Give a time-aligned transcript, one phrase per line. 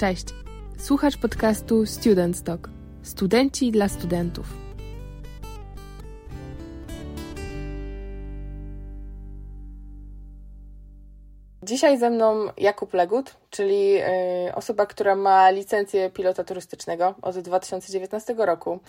[0.00, 0.26] Cześć.
[0.78, 2.68] Słuchasz podcastu Student Talk.
[3.02, 4.46] Studenci dla studentów.
[11.62, 13.96] Dzisiaj ze mną Jakub Legut, czyli
[14.48, 18.80] y, osoba, która ma licencję pilota turystycznego od 2019 roku.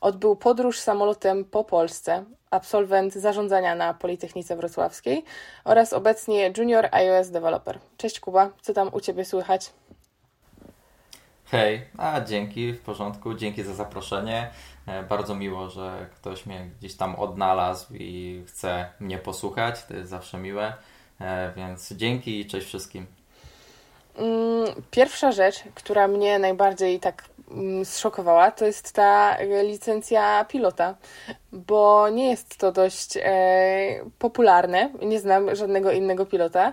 [0.00, 5.24] Odbył podróż samolotem po Polsce, absolwent zarządzania na Politechnice Wrocławskiej
[5.64, 7.78] oraz obecnie junior iOS developer.
[7.96, 9.70] Cześć Kuba, co tam u Ciebie słychać?
[11.50, 14.50] Hej, a dzięki, w porządku, dzięki za zaproszenie.
[14.86, 20.10] E, bardzo miło, że ktoś mnie gdzieś tam odnalazł i chce mnie posłuchać, to jest
[20.10, 20.72] zawsze miłe,
[21.20, 23.06] e, więc dzięki i cześć wszystkim.
[24.16, 30.94] Mm, pierwsza rzecz, która mnie najbardziej tak mm, zszokowała, to jest ta licencja pilota,
[31.52, 34.90] bo nie jest to dość e, popularne.
[35.02, 36.72] Nie znam żadnego innego pilota.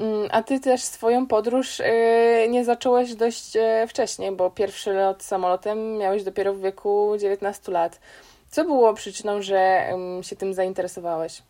[0.00, 5.22] Mm, a ty też swoją podróż e, nie zacząłeś dość e, wcześnie, bo pierwszy lot
[5.22, 8.00] samolotem miałeś dopiero w wieku 19 lat.
[8.50, 9.90] Co było przyczyną, że
[10.22, 11.42] się tym zainteresowałeś?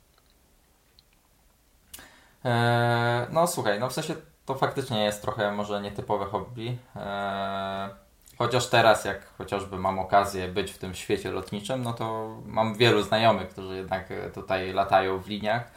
[2.45, 4.15] Eee, no słuchaj, no w sensie
[4.47, 6.79] to faktycznie jest trochę może nietypowe hobby.
[6.97, 7.91] Eee,
[8.39, 13.03] chociaż teraz, jak chociażby mam okazję być w tym świecie lotniczym, no to mam wielu
[13.03, 15.71] znajomych, którzy jednak tutaj latają w liniach,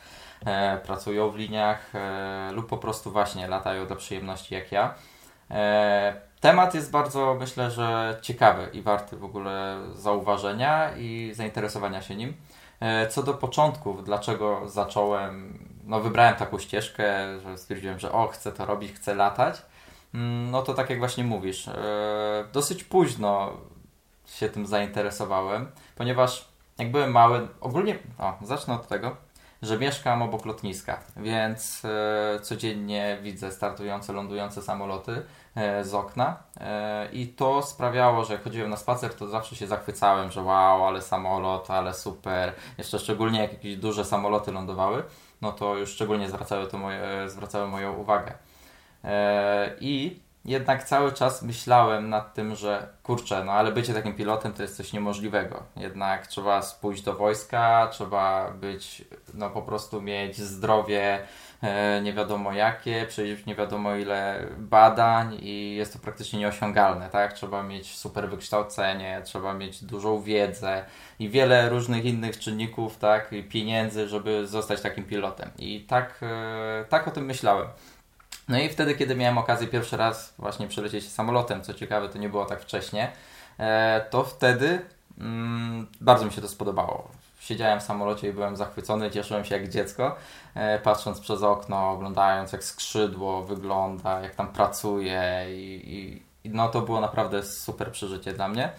[0.83, 4.94] pracują w liniach e, lub po prostu właśnie latają dla przyjemności jak ja.
[5.52, 12.16] E, temat jest bardzo, myślę, że ciekawy i warty w ogóle zauważenia i zainteresowania się
[12.16, 12.33] nim.
[12.80, 18.52] E, co do początków, dlaczego zacząłem, no wybrałem taką ścieżkę, że stwierdziłem, że o, chcę
[18.52, 19.61] to robić, chcę latać.
[20.13, 21.73] Mm, no to tak jak właśnie mówisz, e,
[22.53, 23.52] dosyć późno
[24.25, 26.47] się tym zainteresowałem, ponieważ
[26.78, 29.16] jak byłem mały, ogólnie, o, zacznę od tego,
[29.64, 35.25] że mieszkam obok lotniska, więc e, codziennie widzę startujące, lądujące samoloty
[35.56, 39.67] e, z okna e, i to sprawiało, że jak chodziłem na spacer, to zawsze się
[39.67, 42.53] zachwycałem, że wow, ale samolot, ale super.
[42.78, 45.03] Jeszcze szczególnie jak jakieś duże samoloty lądowały,
[45.41, 48.34] no to już szczególnie zwracały, to moje, zwracały moją uwagę.
[49.79, 54.61] I jednak cały czas myślałem nad tym, że kurczę, no ale bycie takim pilotem to
[54.61, 55.63] jest coś niemożliwego.
[55.75, 61.19] Jednak trzeba pójść do wojska, trzeba być, no po prostu mieć zdrowie
[61.61, 67.33] e, nie wiadomo jakie, przejść nie wiadomo ile badań i jest to praktycznie nieosiągalne, tak?
[67.33, 70.85] Trzeba mieć super wykształcenie, trzeba mieć dużą wiedzę
[71.19, 73.33] i wiele różnych innych czynników, tak?
[73.33, 75.49] I pieniędzy, żeby zostać takim pilotem.
[75.57, 77.67] I tak, e, tak o tym myślałem.
[78.47, 82.29] No i wtedy, kiedy miałem okazję pierwszy raz właśnie przelecieć samolotem, co ciekawe, to nie
[82.29, 83.11] było tak wcześnie,
[83.59, 84.81] e, to wtedy
[85.19, 87.11] mm, bardzo mi się to spodobało.
[87.39, 90.15] Siedziałem w samolocie i byłem zachwycony, cieszyłem się jak dziecko,
[90.55, 96.81] e, patrząc przez okno, oglądając jak skrzydło wygląda, jak tam pracuje i, i no to
[96.81, 98.69] było naprawdę super przeżycie dla mnie.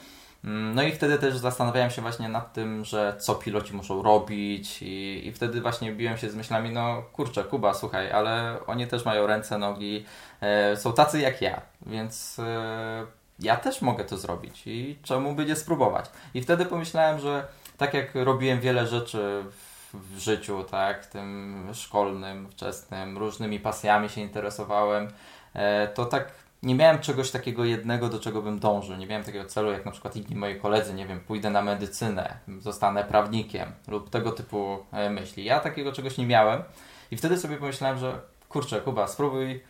[0.44, 4.82] Mm, no i wtedy też zastanawiałem się właśnie nad tym, że co piloci muszą robić
[4.82, 9.04] i, i wtedy właśnie biłem się z myślami, no kurczę, Kuba, słuchaj, ale oni też
[9.04, 10.04] mają ręce, nogi,
[10.40, 13.06] e, są tacy jak ja, więc e,
[13.38, 16.10] ja też mogę to zrobić i czemu by nie spróbować?
[16.34, 22.48] I wtedy pomyślałem, że tak jak robiłem wiele rzeczy w, w życiu, tak, tym szkolnym,
[22.50, 25.08] wczesnym, różnymi pasjami się interesowałem,
[25.54, 28.96] e, to tak nie miałem czegoś takiego jednego, do czego bym dążył.
[28.96, 32.36] Nie miałem takiego celu, jak na przykład inni moi koledzy, nie wiem, pójdę na medycynę,
[32.60, 35.44] zostanę prawnikiem lub tego typu e, myśli.
[35.44, 36.62] Ja takiego czegoś nie miałem
[37.10, 39.62] i wtedy sobie pomyślałem, że kurczę, Kuba, spróbuj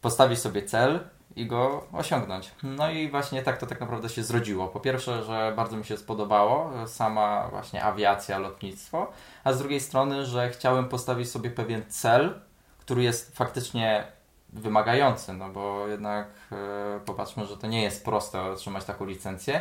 [0.00, 1.00] postawić sobie cel
[1.36, 2.50] i go osiągnąć.
[2.62, 4.68] No i właśnie tak to tak naprawdę się zrodziło.
[4.68, 9.12] Po pierwsze, że bardzo mi się spodobało sama właśnie awiacja, lotnictwo,
[9.44, 12.40] a z drugiej strony, że chciałem postawić sobie pewien cel,
[12.78, 14.15] który jest faktycznie
[14.60, 19.60] wymagający, no bo jednak e, popatrzmy, że to nie jest proste otrzymać taką licencję,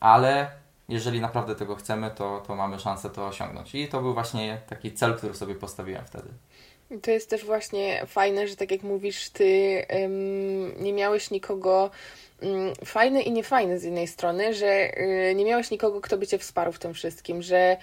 [0.00, 0.50] ale
[0.88, 3.74] jeżeli naprawdę tego chcemy, to, to mamy szansę to osiągnąć.
[3.74, 6.28] I to był właśnie taki cel, który sobie postawiłem wtedy.
[7.02, 9.82] To jest też właśnie fajne, że tak jak mówisz, ty
[10.80, 11.90] nie miałeś nikogo
[12.42, 14.98] Mm, fajne i niefajne z jednej strony, że
[15.30, 17.76] y, nie miałeś nikogo, kto by cię wsparł w tym wszystkim, że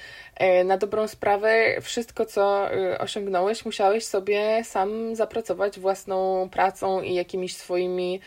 [0.61, 7.13] y, na dobrą sprawę wszystko, co y, osiągnąłeś, musiałeś sobie sam zapracować własną pracą i
[7.13, 8.19] jakimiś swoimi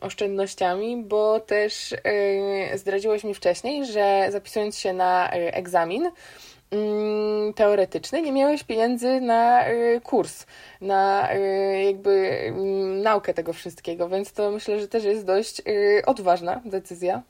[0.00, 1.94] oszczędnościami, bo też
[2.74, 6.10] zdradziłeś mi wcześniej, że zapisując się na egzamin,
[7.56, 10.46] teoretyczny, nie miałeś pieniędzy na y, kurs,
[10.80, 12.10] na y, jakby
[12.46, 17.22] mm, naukę tego wszystkiego, więc to myślę, że też jest dość y, odważna decyzja.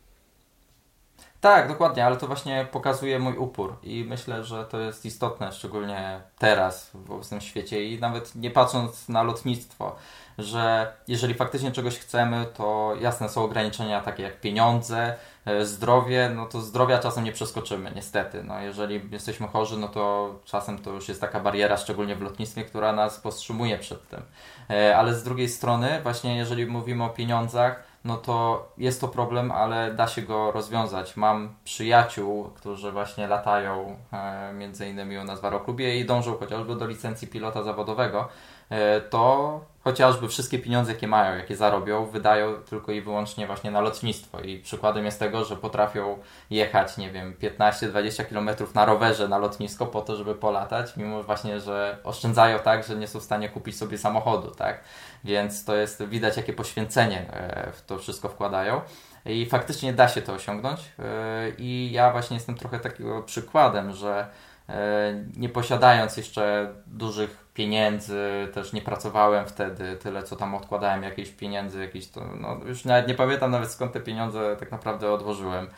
[1.46, 6.20] Tak, dokładnie, ale to właśnie pokazuje mój upór i myślę, że to jest istotne, szczególnie
[6.38, 9.96] teraz w obecnym świecie i nawet nie patrząc na lotnictwo,
[10.38, 15.14] że jeżeli faktycznie czegoś chcemy, to jasne są ograniczenia takie jak pieniądze,
[15.44, 18.44] e, zdrowie, no to zdrowia czasem nie przeskoczymy, niestety.
[18.44, 22.64] No jeżeli jesteśmy chorzy, no to czasem to już jest taka bariera, szczególnie w lotnictwie,
[22.64, 24.22] która nas powstrzymuje przed tym.
[24.70, 29.52] E, ale z drugiej strony, właśnie jeżeli mówimy o pieniądzach, no to jest to problem,
[29.52, 31.16] ale da się go rozwiązać.
[31.16, 36.76] Mam przyjaciół, którzy właśnie latają e, między innymi u nas w Aeroklubie i dążą chociażby
[36.76, 38.28] do licencji pilota zawodowego,
[38.70, 43.80] e, to chociażby wszystkie pieniądze, jakie mają, jakie zarobią, wydają tylko i wyłącznie właśnie na
[43.80, 44.40] lotnictwo.
[44.40, 46.18] I przykładem jest tego, że potrafią
[46.50, 51.60] jechać, nie wiem, 15-20 km na rowerze na lotnisko po to, żeby polatać, mimo właśnie,
[51.60, 54.80] że oszczędzają tak, że nie są w stanie kupić sobie samochodu, tak?
[55.24, 58.80] Więc to jest widać, jakie poświęcenie e, w to wszystko wkładają.
[59.26, 60.80] I faktycznie da się to osiągnąć.
[60.98, 64.26] E, I ja właśnie jestem trochę takiego przykładem, że
[64.68, 71.30] e, nie posiadając jeszcze dużych pieniędzy, też nie pracowałem wtedy tyle, co tam odkładałem jakieś
[71.30, 75.68] pieniędzy, jakieś to, no już nawet nie pamiętam nawet skąd te pieniądze tak naprawdę odłożyłem,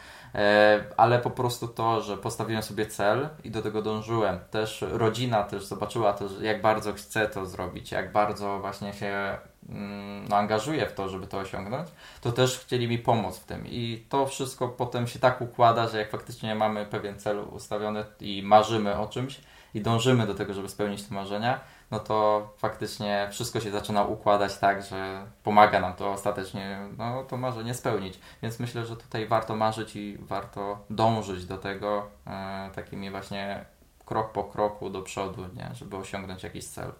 [0.97, 4.39] ale po prostu to, że postawiłem sobie cel i do tego dążyłem.
[4.51, 9.39] Też rodzina też zobaczyła to, jak bardzo chcę to zrobić, jak bardzo właśnie się
[9.69, 11.89] mm, no, angażuję w to, żeby to osiągnąć,
[12.21, 13.67] to też chcieli mi pomóc w tym.
[13.67, 18.43] I to wszystko potem się tak układa, że jak faktycznie mamy pewien cel ustawiony i
[18.43, 19.41] marzymy o czymś,
[19.75, 24.59] i dążymy do tego, żeby spełnić te marzenia, no to faktycznie wszystko się zaczyna układać
[24.59, 28.21] tak, że pomaga nam to ostatecznie no, to marzenie spełnić.
[28.43, 33.65] Więc myślę, że tutaj warto marzyć i warto dążyć do tego e, takimi właśnie
[34.05, 35.71] krok po kroku do przodu, nie?
[35.75, 36.93] żeby osiągnąć jakiś cel.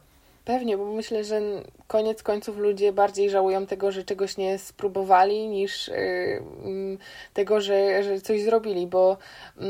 [0.49, 1.41] Pewnie, bo myślę, że
[1.87, 6.99] koniec końców ludzie bardziej żałują tego, że czegoś nie spróbowali, niż yy,
[7.35, 9.17] tego, że, że coś zrobili, bo
[9.57, 9.67] yy,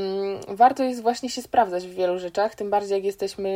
[0.48, 3.50] warto jest właśnie się sprawdzać w wielu rzeczach, tym bardziej jak jesteśmy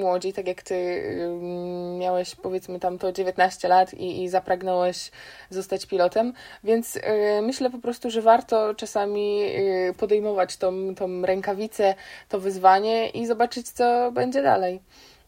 [0.00, 5.10] młodzi, tak jak ty yy, miałeś powiedzmy tam to 19 lat i, i zapragnąłeś
[5.50, 6.32] zostać pilotem,
[6.64, 7.02] więc y,
[7.42, 9.42] myślę po prostu, że warto czasami
[9.90, 11.94] y, podejmować tą, tą rękawicę,
[12.28, 14.80] to wyzwanie i zobaczyć, co będzie dalej.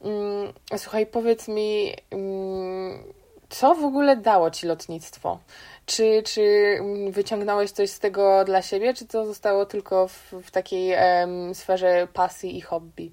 [0.04, 3.02] Mm, słuchaj, powiedz mi, mm,
[3.48, 5.38] co w ogóle dało ci lotnictwo?
[5.86, 6.42] Czy, czy
[6.80, 11.54] mm, wyciągnąłeś coś z tego dla siebie, czy to zostało tylko w, w takiej em,
[11.54, 13.12] sferze pasji i hobby?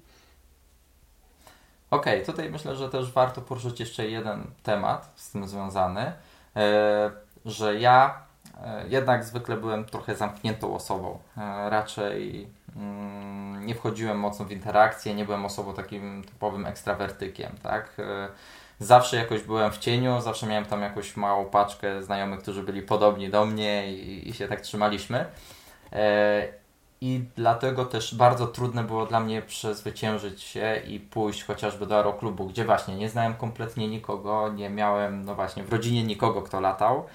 [1.90, 6.12] Okej, okay, tutaj myślę, że też warto poruszyć jeszcze jeden temat z tym związany,
[6.56, 7.10] e,
[7.44, 8.27] że ja
[8.88, 11.18] jednak zwykle byłem trochę zamkniętą osobą.
[11.36, 17.92] E, raczej Mm, nie wchodziłem mocno w interakcję, nie byłem osobą takim typowym ekstrawertykiem, tak?
[17.98, 18.28] E,
[18.78, 23.30] zawsze jakoś byłem w cieniu, zawsze miałem tam jakąś małą paczkę znajomych, którzy byli podobni
[23.30, 25.26] do mnie i, się tak trzymaliśmy.
[25.92, 26.48] E,
[27.00, 32.46] I dlatego też bardzo trudne było dla mnie przezwyciężyć się i pójść chociażby do aeroklubu,
[32.46, 37.06] gdzie właśnie nie znałem kompletnie nikogo, nie miałem, no właśnie, w rodzinie nikogo, kto latał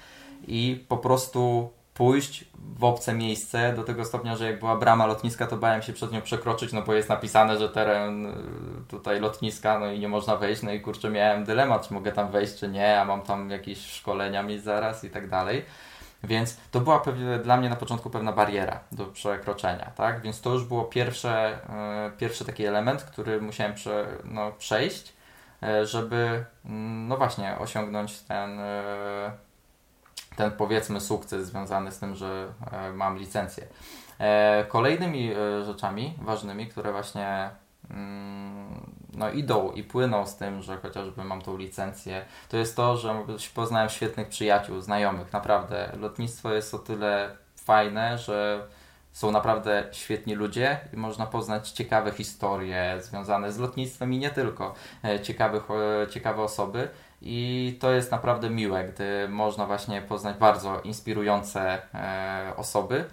[0.48, 2.44] i po prostu pójść
[2.78, 6.12] w obce miejsce do tego stopnia, że jak była brama lotniska, to bałem się przez
[6.12, 8.32] nią przekroczyć, no bo jest napisane, że teren y,
[8.88, 12.30] tutaj lotniska, no i nie można wejść, no i kurczę miałem dylemat, czy mogę tam
[12.30, 15.64] wejść, czy nie, a mam tam jakieś szkolenia mieć zaraz i tak dalej.
[16.24, 17.02] Więc to była
[17.42, 20.20] dla mnie na początku pewna bariera do przekroczenia, tak?
[20.20, 21.58] Więc to już było pierwsze,
[22.08, 25.12] y, pierwszy taki element, który musiałem prze, no, przejść,
[25.62, 28.60] y, żeby mm, no właśnie osiągnąć ten
[30.36, 33.66] ten powiedzmy sukces związany z tym, że e, mam licencję.
[34.18, 37.50] E, kolejnymi e, rzeczami ważnymi, które właśnie
[37.90, 42.96] mm, no, idą i płyną z tym, że chociażby mam tą licencję, to jest to,
[42.96, 43.24] że
[43.54, 45.32] poznałem świetnych przyjaciół, znajomych.
[45.32, 48.66] Naprawdę, lotnictwo jest o tyle fajne, że
[49.12, 54.74] są naprawdę świetni ludzie i można poznać ciekawe historie związane z lotnictwem i nie tylko.
[55.22, 55.62] Ciekawych,
[56.10, 56.88] ciekawe osoby.
[57.26, 63.04] I to jest naprawdę miłe, gdy można właśnie poznać bardzo inspirujące e, osoby.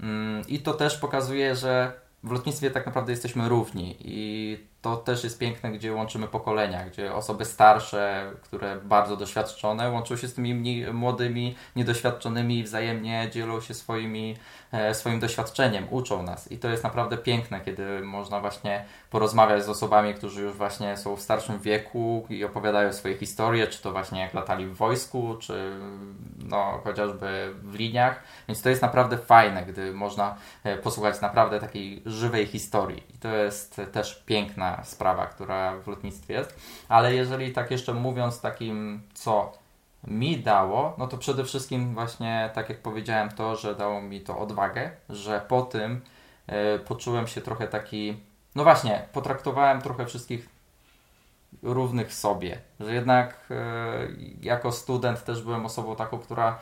[0.00, 1.92] Mm, I to też pokazuje, że
[2.24, 7.14] w lotnictwie tak naprawdę jesteśmy równi i to też jest piękne, gdzie łączymy pokolenia, gdzie
[7.14, 13.60] osoby starsze, które bardzo doświadczone, łączą się z tymi mniej, młodymi, niedoświadczonymi i wzajemnie dzielą
[13.60, 14.36] się swoimi,
[14.72, 16.52] e, swoim doświadczeniem, uczą nas.
[16.52, 21.16] I to jest naprawdę piękne, kiedy można właśnie porozmawiać z osobami, którzy już właśnie są
[21.16, 25.72] w starszym wieku i opowiadają swoje historie, czy to właśnie jak latali w wojsku, czy
[26.48, 28.22] no, chociażby w liniach.
[28.48, 33.02] Więc to jest naprawdę fajne, gdy można e, posłuchać naprawdę takiej żywej historii.
[33.14, 36.60] I to jest też piękna sprawa, która w lotnictwie jest.
[36.88, 39.52] Ale jeżeli tak jeszcze mówiąc takim, co
[40.06, 44.38] mi dało, no to przede wszystkim właśnie, tak jak powiedziałem, to, że dało mi to
[44.38, 46.00] odwagę, że po tym
[46.46, 48.16] e, poczułem się trochę taki,
[48.54, 50.48] no właśnie, potraktowałem trochę wszystkich
[51.62, 53.54] równych sobie, że jednak e,
[54.42, 56.58] jako student też byłem osobą taką, która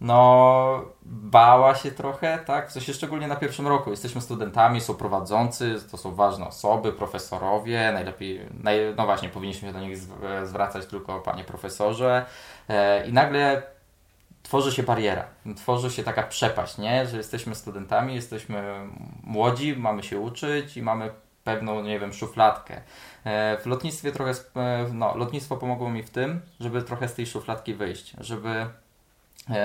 [0.00, 2.68] no bała się trochę, tak?
[2.68, 3.90] W sensie szczególnie na pierwszym roku.
[3.90, 9.74] Jesteśmy studentami, są prowadzący, to są ważne osoby, profesorowie, najlepiej, naj, no właśnie, powinniśmy się
[9.74, 9.98] do nich
[10.44, 12.26] zwracać tylko panie profesorze
[12.68, 13.62] e, i nagle
[14.42, 15.24] tworzy się bariera,
[15.56, 17.06] tworzy się taka przepaść, nie?
[17.06, 18.88] Że jesteśmy studentami, jesteśmy
[19.22, 21.10] młodzi, mamy się uczyć i mamy
[21.44, 22.80] pewną, nie wiem, szufladkę.
[23.24, 27.26] E, w lotnictwie trochę, e, no, lotnictwo pomogło mi w tym, żeby trochę z tej
[27.26, 28.66] szufladki wyjść, żeby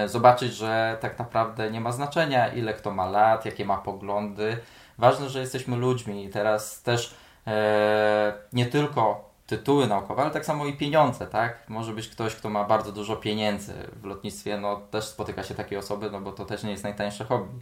[0.06, 4.58] zobaczyć, że tak naprawdę nie ma znaczenia, ile kto ma lat, jakie ma poglądy.
[4.98, 7.16] Ważne, że jesteśmy ludźmi i teraz też
[7.48, 11.70] e, nie tylko tytuły naukowe, ale tak samo i pieniądze, tak?
[11.70, 13.74] Może być ktoś, kto ma bardzo dużo pieniędzy.
[14.02, 17.26] W lotnictwie no, też spotyka się takie osoby, no bo to też nie jest najtańsze
[17.26, 17.60] hobby.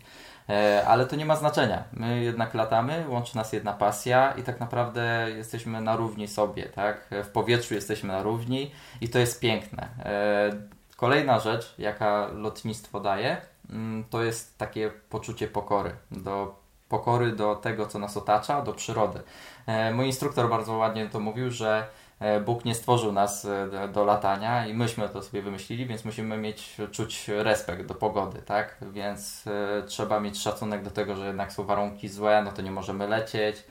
[0.49, 1.83] E, ale to nie ma znaczenia.
[1.93, 7.07] My jednak latamy, łączy nas jedna pasja i tak naprawdę jesteśmy na równi sobie, tak?
[7.23, 9.87] W powietrzu jesteśmy na równi i to jest piękne.
[10.05, 13.37] E, Kolejna rzecz, jaka lotnictwo daje,
[13.69, 15.91] mm, to jest takie poczucie pokory.
[16.11, 16.55] Do
[16.89, 19.19] pokory do tego, co nas otacza, do przyrody.
[19.65, 21.87] E, mój instruktor bardzo ładnie to mówił, że
[22.19, 26.37] e, Bóg nie stworzył nas e, do latania i myśmy to sobie wymyślili, więc musimy
[26.37, 28.77] mieć, czuć respekt do pogody, tak?
[28.81, 29.43] Więc
[29.87, 33.63] trzeba mieć szacunek do tego, że jednak są warunki złe, no to nie możemy lecieć.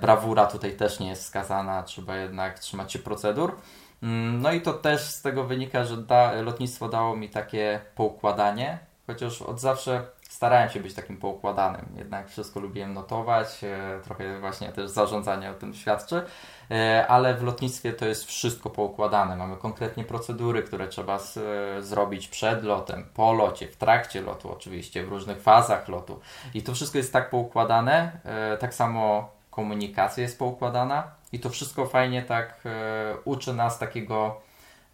[0.00, 3.56] brawura tutaj też nie jest skazana, trzeba jednak trzymać się procedur.
[4.02, 8.78] Mm, no i to też z tego wynika, że da, lotnictwo dało mi takie poukładanie,
[9.06, 11.86] chociaż od zawsze starałem się być takim poukładanym.
[11.96, 16.22] Jednak wszystko lubiłem notować, e, trochę właśnie też zarządzanie o tym świadczy,
[16.70, 19.36] e, ale w lotnictwie to jest wszystko poukładane.
[19.36, 24.52] Mamy konkretnie procedury, które trzeba z, e, zrobić przed lotem, po locie, w trakcie lotu
[24.52, 26.20] oczywiście, w różnych fazach lotu.
[26.54, 28.20] I to wszystko jest tak poukładane,
[28.60, 34.40] tak samo komunikacja jest poukładana i to wszystko fajnie tak e, uczy nas takiego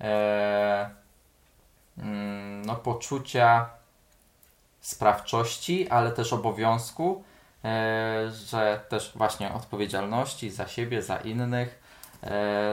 [0.01, 0.91] e,
[1.99, 3.71] mm, no, poczucia
[4.81, 7.25] sprawczości, ale też obowiązku,
[7.65, 11.85] e, że też właśnie odpowiedzialności za siebie, za innych.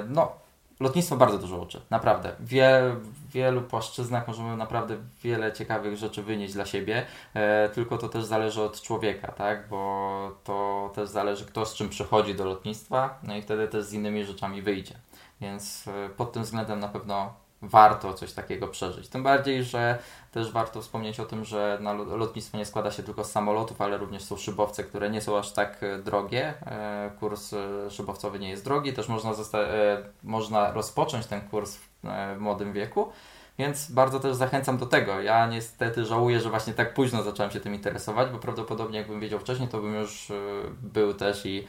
[0.07, 0.40] No,
[0.81, 2.35] lotnictwo bardzo dużo uczy, naprawdę.
[2.39, 8.09] Wie, w wielu płaszczyznach możemy naprawdę wiele ciekawych rzeczy wynieść dla siebie, e, tylko to
[8.09, 9.67] też zależy od człowieka, tak?
[9.69, 13.93] Bo to też zależy kto z czym przychodzi do lotnictwa, no i wtedy też z
[13.93, 14.95] innymi rzeczami wyjdzie.
[15.41, 19.07] Więc e, pod tym względem na pewno warto coś takiego przeżyć.
[19.07, 19.97] Tym bardziej, że
[20.31, 23.97] też warto wspomnieć o tym, że na lotnictwo nie składa się tylko z samolotów, ale
[23.97, 26.53] również są szybowce, które nie są aż tak e, drogie.
[26.65, 29.31] E, kurs e, szybowcowy nie jest drogi, też można,
[30.23, 33.11] można rozpocząć ten kurs w młodym wieku.
[33.59, 35.21] Więc bardzo też zachęcam do tego.
[35.21, 39.39] Ja niestety żałuję, że właśnie tak późno zacząłem się tym interesować, bo prawdopodobnie jakbym wiedział
[39.39, 40.31] wcześniej, to bym już
[40.81, 41.67] był też i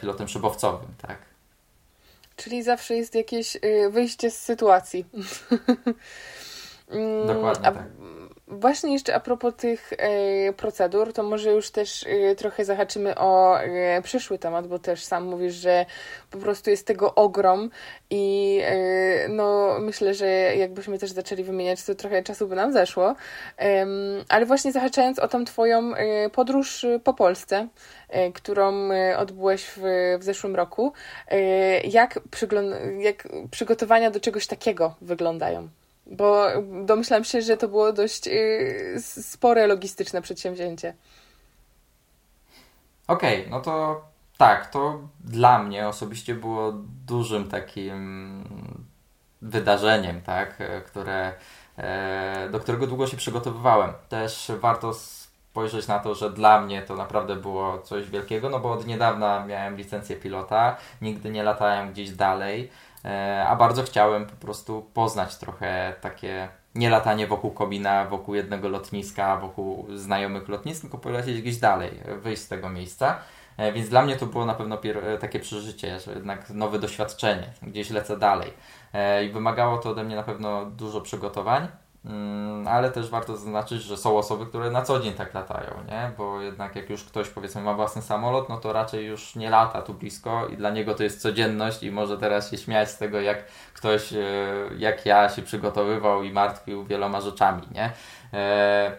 [0.00, 1.18] pilotem szybowcowym, tak.
[2.38, 5.04] Czyli zawsze jest jakieś y, wyjście z sytuacji.
[6.90, 7.84] Mm, Dokładnie a, tak.
[8.50, 13.60] Właśnie jeszcze a propos tych e, procedur, to może już też e, trochę zahaczymy o
[13.60, 15.86] e, przyszły temat, bo też sam mówisz, że
[16.30, 17.70] po prostu jest tego ogrom
[18.10, 18.60] i
[19.28, 20.26] no myślę, że
[20.56, 23.14] jakbyśmy też zaczęli wymieniać, to trochę czasu by nam zeszło.
[24.28, 25.92] ale właśnie zahaczając o tą Twoją
[26.32, 27.68] podróż po Polsce,
[28.34, 29.80] którą odbyłeś w,
[30.18, 30.92] w zeszłym roku,
[31.84, 32.20] jak,
[32.98, 35.68] jak przygotowania do czegoś takiego wyglądają?
[36.08, 36.46] Bo
[36.84, 40.94] domyślam się, że to było dość yy, spore logistyczne przedsięwzięcie.
[43.08, 44.04] Okej, okay, no to
[44.38, 46.72] tak, to dla mnie osobiście było
[47.06, 48.44] dużym takim
[49.42, 51.32] wydarzeniem, tak, które,
[51.78, 53.92] e, do którego długo się przygotowywałem.
[54.08, 58.72] Też warto spojrzeć na to, że dla mnie to naprawdę było coś wielkiego, no bo
[58.72, 62.70] od niedawna miałem licencję pilota, nigdy nie latałem gdzieś dalej.
[63.04, 68.68] E, a bardzo chciałem po prostu poznać trochę takie nie latanie wokół komina, wokół jednego
[68.68, 71.90] lotniska, wokół znajomych lotnisk, tylko polecieć gdzieś dalej,
[72.22, 73.18] wyjść z tego miejsca.
[73.56, 77.52] E, więc dla mnie to było na pewno e, takie przeżycie, że jednak nowe doświadczenie,
[77.62, 78.52] gdzieś lecę dalej.
[79.26, 81.68] I wymagało to ode mnie na pewno dużo przygotowań.
[82.04, 86.10] Mm, ale też warto zaznaczyć, że są osoby, które na co dzień tak latają, nie?
[86.18, 89.82] Bo jednak jak już ktoś powiedzmy ma własny samolot, no to raczej już nie lata
[89.82, 93.20] tu blisko i dla niego to jest codzienność i może teraz się śmiać z tego,
[93.20, 94.18] jak ktoś, e,
[94.78, 97.92] jak ja się przygotowywał i martwił wieloma rzeczami, nie?
[98.32, 98.96] E,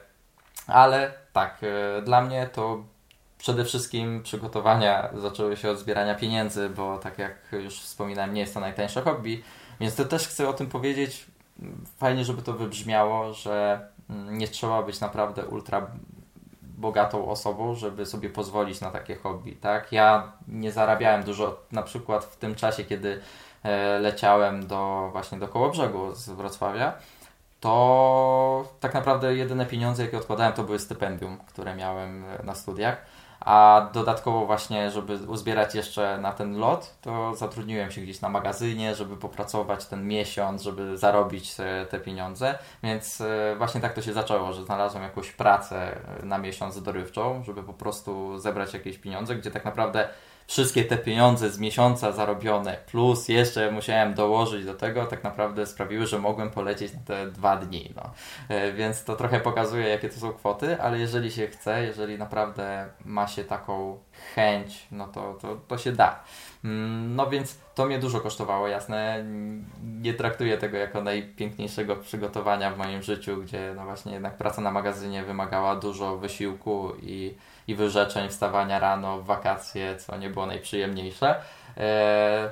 [0.68, 2.84] ale tak, e, dla mnie to
[3.38, 8.54] przede wszystkim przygotowania zaczęły się od zbierania pieniędzy, bo tak jak już wspominałem, nie jest
[8.54, 9.44] to najtańsze hobby,
[9.80, 11.28] więc to też chcę o tym powiedzieć
[11.98, 15.88] fajnie, żeby to wybrzmiało, że mm, nie trzeba być naprawdę ultra
[16.62, 19.92] bogatą osobą, żeby sobie pozwolić na takie hobby, tak?
[19.92, 23.22] Ja nie zarabiałem dużo, na przykład w tym czasie, kiedy
[23.64, 26.94] e, leciałem do właśnie do Kołobrzegu z Wrocławia,
[27.60, 33.06] to tak naprawdę jedyne pieniądze, jakie odkładałem, to były stypendium, które miałem na studiach
[33.40, 38.96] a dodatkowo właśnie, żeby uzbierać jeszcze na ten lot, to zatrudniłem się gdzieś na magazynie,
[38.96, 41.56] żeby popracować ten miesiąc, żeby zarobić
[41.90, 46.84] te pieniądze, więc e, właśnie tak to się zaczęło, że znalazłem jakąś pracę na miesiąc
[46.84, 50.10] dorywczą, żeby po prostu zebrać jakieś pieniądze, gdzie tak naprawdę
[50.50, 56.08] wszystkie te pieniądze z miesiąca zarobione, plus jeszcze musiałem dołożyć do tego, tak naprawdę sprawiły,
[56.08, 57.94] że mogłem polecieć na te dwa dni.
[57.96, 58.12] No.
[58.50, 62.90] E, więc to trochę pokazuje, jakie to są kwoty, ale jeżeli się chce, jeżeli naprawdę
[63.06, 64.00] ma się taką
[64.36, 66.24] chęć, no to, to, to się da.
[66.64, 69.26] Mm, no więc to mnie dużo kosztowało, jasne.
[70.02, 74.72] Nie traktuję tego jako najpiękniejszego przygotowania w moim życiu, gdzie no właśnie jednak praca na
[74.72, 77.36] magazynie wymagała dużo wysiłku i
[77.70, 81.42] i wyrzeczeń wstawania rano w wakacje, co nie było najprzyjemniejsze.
[81.78, 82.52] E,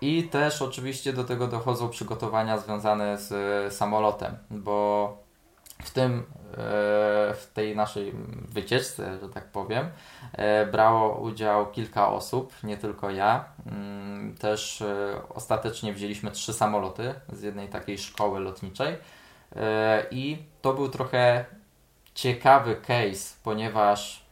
[0.00, 5.16] I też oczywiście do tego dochodzą przygotowania związane z samolotem, bo
[5.82, 6.24] w tym, e,
[7.34, 8.12] w tej naszej
[8.48, 9.88] wycieczce, że tak powiem,
[10.32, 13.44] e, brało udział kilka osób, nie tylko ja.
[13.66, 14.82] Mm, też
[15.34, 18.96] ostatecznie wzięliśmy trzy samoloty z jednej takiej szkoły lotniczej
[20.10, 21.44] i to był trochę
[22.14, 24.29] ciekawy case, ponieważ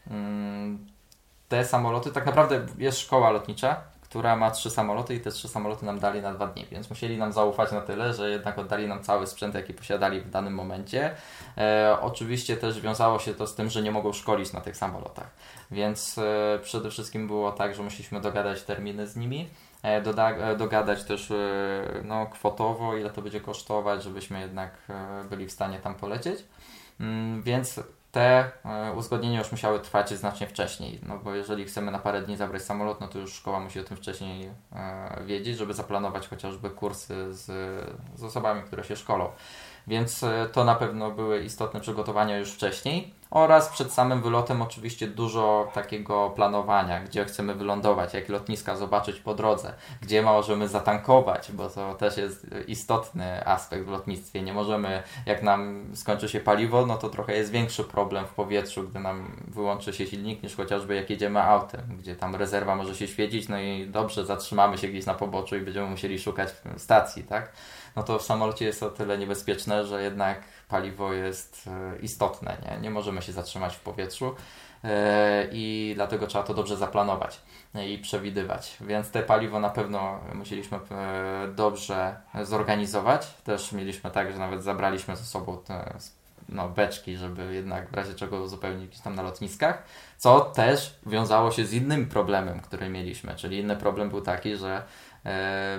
[1.49, 3.77] te samoloty, tak naprawdę jest szkoła lotnicza,
[4.09, 7.19] która ma trzy samoloty i te trzy samoloty nam dali na dwa dni, więc musieli
[7.19, 11.15] nam zaufać na tyle, że jednak oddali nam cały sprzęt, jaki posiadali w danym momencie.
[11.59, 15.31] E, oczywiście też wiązało się to z tym, że nie mogą szkolić na tych samolotach,
[15.71, 19.49] więc e, przede wszystkim było tak, że musieliśmy dogadać terminy z nimi,
[19.83, 21.35] e, doda- e, dogadać też e,
[22.05, 26.45] no, kwotowo, ile to będzie kosztować, żebyśmy jednak e, byli w stanie tam polecieć.
[27.01, 27.81] Mm, więc
[28.13, 32.37] te e, uzgodnienia już musiały trwać znacznie wcześniej, no bo jeżeli chcemy na parę dni
[32.37, 36.71] zabrać samolot, no to już szkoła musi o tym wcześniej e, wiedzieć, żeby zaplanować chociażby
[36.71, 37.47] kursy z,
[38.15, 39.31] z osobami, które się szkolą.
[39.87, 45.07] Więc e, to na pewno były istotne przygotowania już wcześniej oraz przed samym wylotem oczywiście
[45.07, 51.71] dużo takiego planowania, gdzie chcemy wylądować, jakie lotniska zobaczyć po drodze, gdzie możemy zatankować, bo
[51.71, 54.43] to też jest istotny aspekt w lotnictwie.
[54.43, 58.83] Nie możemy, jak nam skończy się paliwo, no to trochę jest większy problem w powietrzu,
[58.83, 63.09] gdy nam wyłączy się silnik, niż chociażby jak jedziemy autem, gdzie tam rezerwa może się
[63.09, 67.53] świecić, no i dobrze, zatrzymamy się gdzieś na poboczu i będziemy musieli szukać stacji, tak?
[67.99, 72.57] No to w samolocie jest o tyle niebezpieczne, że jednak paliwo jest e, istotne.
[72.63, 74.35] Nie, nie możemy się zatrzymać w powietrzu
[74.85, 77.41] e, i dlatego trzeba to dobrze zaplanować
[77.75, 78.77] i przewidywać.
[78.81, 83.35] Więc te paliwo na pewno musieliśmy e, dobrze zorganizować.
[83.45, 85.99] Też mieliśmy tak, że nawet zabraliśmy ze sobą te
[86.49, 89.83] no, beczki, żeby jednak w razie czego uzupełnić tam na lotniskach,
[90.19, 94.77] co też wiązało się z innym problemem, który mieliśmy, czyli inny problem był taki, że
[94.77, 94.83] e,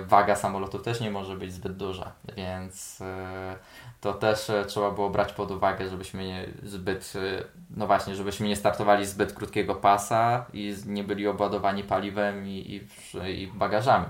[0.06, 3.56] waga samolotu też nie może być zbyt duża, więc e,
[4.00, 7.44] to też e, trzeba było brać pod uwagę, żebyśmy nie zbyt, e,
[7.76, 12.86] no właśnie, żebyśmy nie startowali zbyt krótkiego pasa i nie byli obładowani paliwem i, i,
[13.42, 14.06] i bagażami.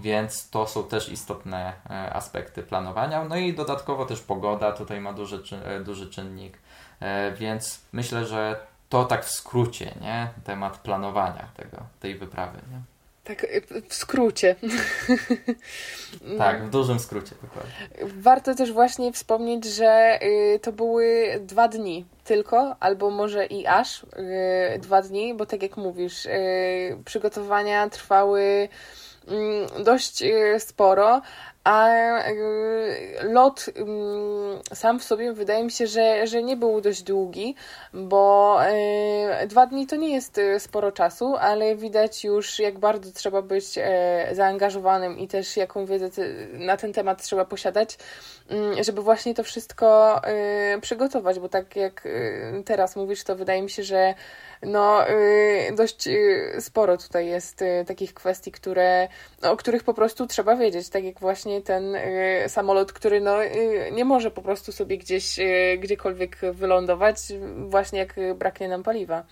[0.00, 3.24] Więc to są też istotne e, aspekty planowania.
[3.24, 5.42] No i dodatkowo też pogoda tutaj ma duży,
[5.84, 6.58] duży czynnik.
[7.38, 10.28] Więc myślę, że to tak w skrócie, nie?
[10.44, 12.58] Temat planowania tego, tej wyprawy.
[12.70, 12.91] Nie?
[13.24, 14.56] Tak, y, w skrócie.
[16.38, 17.72] tak, w dużym skrócie dokładnie.
[18.22, 24.02] Warto też właśnie wspomnieć, że y, to były dwa dni tylko, albo może i aż
[24.02, 24.06] y,
[24.78, 26.28] dwa dni, bo tak jak mówisz,
[27.04, 28.68] przygotowania trwały
[29.28, 30.22] mm, dość
[30.58, 31.22] sporo,
[31.64, 31.88] a
[32.28, 33.70] y, lot
[34.74, 37.54] sam w sobie wydaje mi się, że, że nie był dość długi,
[37.92, 38.58] bo
[39.42, 43.42] y, dwa dni to nie jest y, sporo czasu, ale widać już, jak bardzo trzeba
[43.42, 43.64] być
[44.32, 46.08] zaangażowanym i też jaką wiedzę
[46.52, 47.98] na ten temat trzeba posiadać,
[48.80, 50.20] żeby właśnie to wszystko
[50.80, 52.08] przygotować, bo tak jak
[52.64, 54.14] teraz mówisz, to wydaje mi się, że
[54.62, 54.98] no,
[55.76, 56.08] dość
[56.60, 59.08] sporo tutaj jest takich kwestii, które,
[59.42, 63.20] no, o których po prostu trzeba wiedzieć, tak jak właśnie właśnie ten y, samolot, który
[63.20, 67.16] no, y, nie może po prostu sobie gdzieś, y, gdziekolwiek wylądować,
[67.68, 69.24] właśnie jak braknie nam paliwa.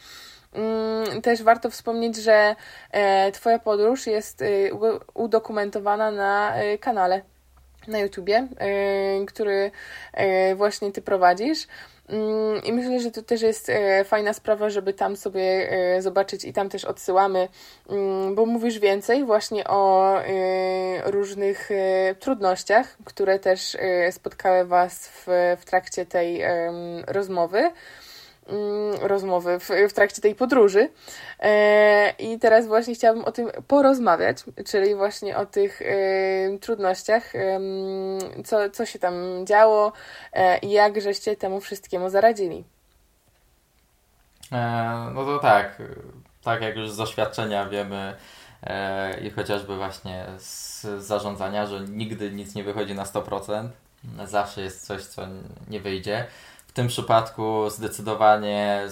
[0.52, 2.56] Mm, też warto wspomnieć, że
[2.90, 4.44] e, Twoja podróż jest
[5.14, 7.22] udokumentowana na kanale
[7.88, 8.48] na YouTubie,
[9.26, 9.70] który
[10.56, 11.66] właśnie Ty prowadzisz.
[12.10, 16.44] Mm, I myślę, że to też jest e, fajna sprawa, żeby tam sobie e, zobaczyć
[16.44, 17.48] i tam też odsyłamy,
[17.88, 21.70] mm, bo mówisz więcej właśnie o e, różnych
[22.18, 23.76] trudnościach, które też
[24.10, 25.26] spotkały Was w,
[25.60, 26.42] w trakcie tej
[27.06, 27.70] rozmowy.
[28.48, 30.88] Mm, rozmowy w, w trakcie tej podróży.
[31.40, 37.60] E, I teraz właśnie chciałabym o tym porozmawiać, czyli właśnie o tych e, trudnościach, e,
[38.44, 39.14] co, co się tam
[39.46, 39.92] działo
[40.32, 42.64] e, i jak żeście temu wszystkiemu zaradzili.
[44.52, 45.82] E, no to tak,
[46.44, 48.16] tak jak już z doświadczenia wiemy
[48.62, 53.68] e, i chociażby właśnie z zarządzania, że nigdy nic nie wychodzi na 100%,
[54.24, 55.22] zawsze jest coś, co
[55.68, 56.26] nie wyjdzie.
[56.70, 58.88] W tym przypadku zdecydowanie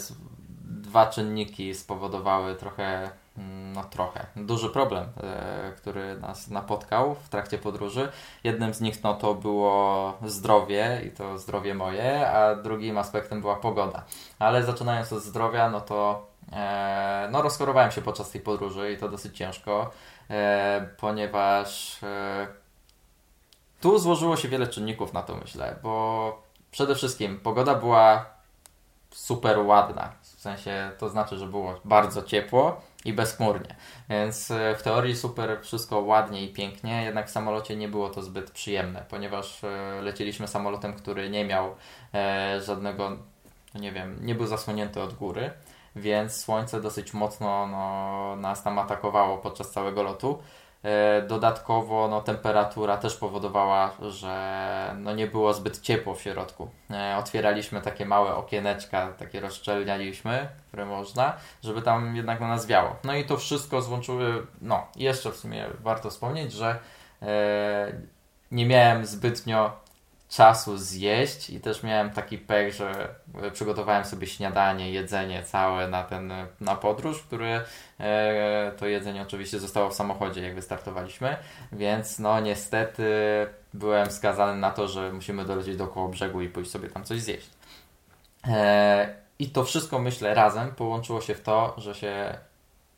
[0.65, 7.59] dwa czynniki spowodowały trochę, mm, no trochę, duży problem, e, który nas napotkał w trakcie
[7.59, 8.09] podróży.
[8.45, 13.57] Jednym z nich no, to było zdrowie i to zdrowie moje, a drugim aspektem była
[13.57, 14.05] pogoda.
[14.39, 19.09] Ale zaczynając od zdrowia, no to e, no, rozchorowałem się podczas tej podróży i to
[19.09, 19.91] dosyć ciężko,
[20.31, 22.01] e, ponieważ
[23.81, 28.27] tu złożyło się wiele czynników na to, myślę, bo przede wszystkim pogoda była
[29.11, 30.13] super ładna.
[30.23, 33.77] W sensie to znaczy, że było bardzo ciepło i bezchmurnie.
[34.09, 38.23] Więc e, w teorii super wszystko ładnie i pięknie, jednak w samolocie nie było to
[38.23, 41.75] zbyt przyjemne, ponieważ e, lecieliśmy samolotem, który nie miał
[42.15, 43.17] e, żadnego,
[43.75, 45.51] nie wiem, nie był zasłonięty od góry,
[45.97, 50.39] więc słońce dosyć mocno no, nas tam atakowało podczas całego lotu.
[50.83, 56.71] E, dodatkowo no, temperatura też powodowała, że no, nie było zbyt ciepło w środku.
[56.91, 62.97] E, otwieraliśmy takie małe okieneczka, takie rozszczelnialiśmy, które można, żeby tam jednak na nas wiało.
[63.05, 66.79] No i to wszystko złączyły, no jeszcze w sumie warto wspomnieć, że
[67.23, 67.93] e,
[68.51, 69.73] nie miałem zbytnio
[70.29, 73.09] czasu zjeść i też miałem taki pech, że
[73.53, 77.65] przygotowałem sobie śniadanie, jedzenie całe na ten, na podróż, które
[78.01, 81.37] e, to jedzenie oczywiście zostało w samochodzie, jak wystartowaliśmy,
[81.73, 83.05] więc no niestety
[83.75, 87.21] byłem skazany na to, że musimy dolecieć do koło brzegu i pójść sobie tam coś
[87.21, 87.51] zjeść.
[88.49, 92.39] E, I to wszystko, myślę, razem połączyło się w to, że się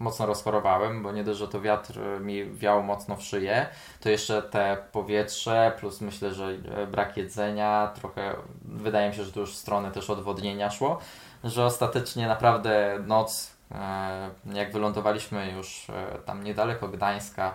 [0.00, 3.66] mocno rozchorowałem, bo nie dość, że to wiatr mi wiał mocno w szyję,
[4.00, 8.34] to jeszcze te powietrze, plus myślę, że e, brak jedzenia, trochę
[8.64, 10.98] wydaje mi się, że to już w stronę też odwodnienia szło,
[11.44, 17.54] że ostatecznie naprawdę noc, e, jak wylądowaliśmy już e, tam niedaleko Gdańska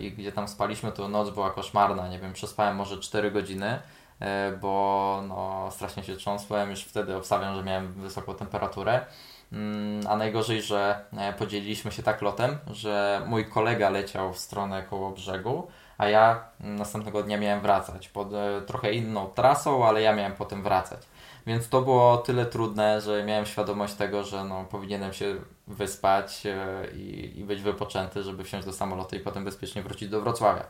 [0.00, 3.78] i gdzie tam spaliśmy, to noc była koszmarna, nie wiem, przespałem może 4 godziny,
[4.60, 9.06] bo no, strasznie się trząsłem, już wtedy obstawiam, że miałem wysoką temperaturę.
[9.52, 14.82] Mm, a najgorzej, że e, podzieliliśmy się tak lotem, że mój kolega leciał w stronę
[14.82, 15.66] koło brzegu,
[15.98, 20.62] a ja następnego dnia miałem wracać pod e, trochę inną trasą, ale ja miałem potem
[20.62, 21.00] wracać.
[21.46, 26.86] Więc to było tyle trudne, że miałem świadomość tego, że no, powinienem się wyspać e,
[26.96, 30.64] i, i być wypoczęty, żeby wsiąść do samolotu i potem bezpiecznie wrócić do Wrocławia.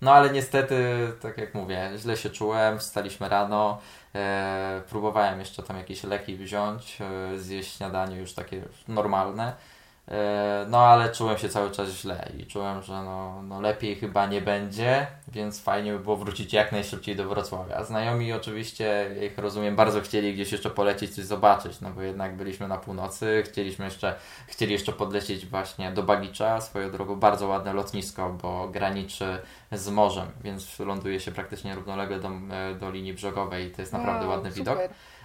[0.00, 0.76] No ale niestety,
[1.20, 3.78] tak jak mówię, źle się czułem, wstaliśmy rano,
[4.14, 9.52] e, próbowałem jeszcze tam jakieś leki wziąć, e, zjeść śniadanie już takie normalne.
[10.10, 14.26] E, no ale czułem się cały czas źle i czułem, że no, no lepiej chyba
[14.26, 17.84] nie będzie, więc fajnie by było wrócić jak najszybciej do Wrocławia.
[17.84, 22.68] Znajomi oczywiście, ich rozumiem, bardzo chcieli gdzieś jeszcze polecieć, coś zobaczyć, no bo jednak byliśmy
[22.68, 24.14] na północy, chcieliśmy jeszcze,
[24.46, 29.38] chcieli jeszcze podlecieć właśnie do Bagicza, swoją drogą bardzo ładne lotnisko, bo graniczy
[29.72, 32.30] z morzem, więc ląduje się praktycznie równolegle do,
[32.80, 34.76] do linii brzegowej i to jest naprawdę wow, ładny super.
[34.76, 34.78] widok.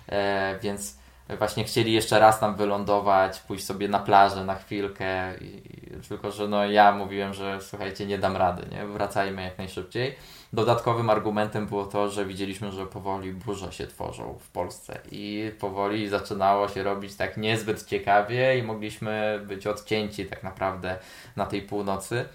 [0.09, 5.61] E, więc właśnie chcieli jeszcze raz tam wylądować, pójść sobie na plażę na chwilkę, i,
[6.09, 8.85] tylko że no ja mówiłem, że słuchajcie, nie dam rady, nie?
[8.85, 10.15] wracajmy jak najszybciej.
[10.53, 16.09] Dodatkowym argumentem było to, że widzieliśmy, że powoli burze się tworzą w Polsce i powoli
[16.09, 20.97] zaczynało się robić tak niezbyt ciekawie i mogliśmy być odcięci tak naprawdę
[21.35, 22.25] na tej północy.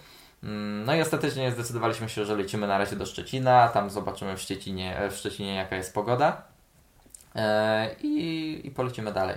[0.43, 4.41] Mm, no i ostatecznie zdecydowaliśmy się, że lecimy na razie do Szczecina, tam zobaczymy w
[4.41, 6.58] Szczecinie, w Szczecinie jaka jest pogoda.
[7.39, 9.37] E, i, i polecimy dalej.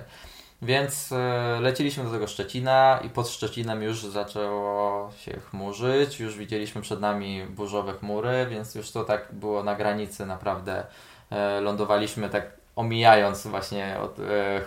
[0.61, 6.81] Więc e, leciliśmy do tego Szczecina i pod Szczecinem już zaczęło się chmurzyć, już widzieliśmy
[6.81, 10.83] przed nami burzowe chmury, więc już to tak było na granicy naprawdę.
[11.31, 14.17] E, lądowaliśmy tak omijając właśnie od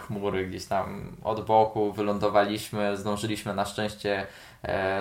[0.07, 4.27] chmury gdzieś tam od boku, wylądowaliśmy, zdążyliśmy na szczęście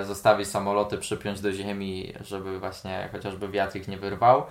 [0.03, 4.43] zostawić samoloty, przypiąć do ziemi, żeby właśnie chociażby wiatr ich nie wyrwał.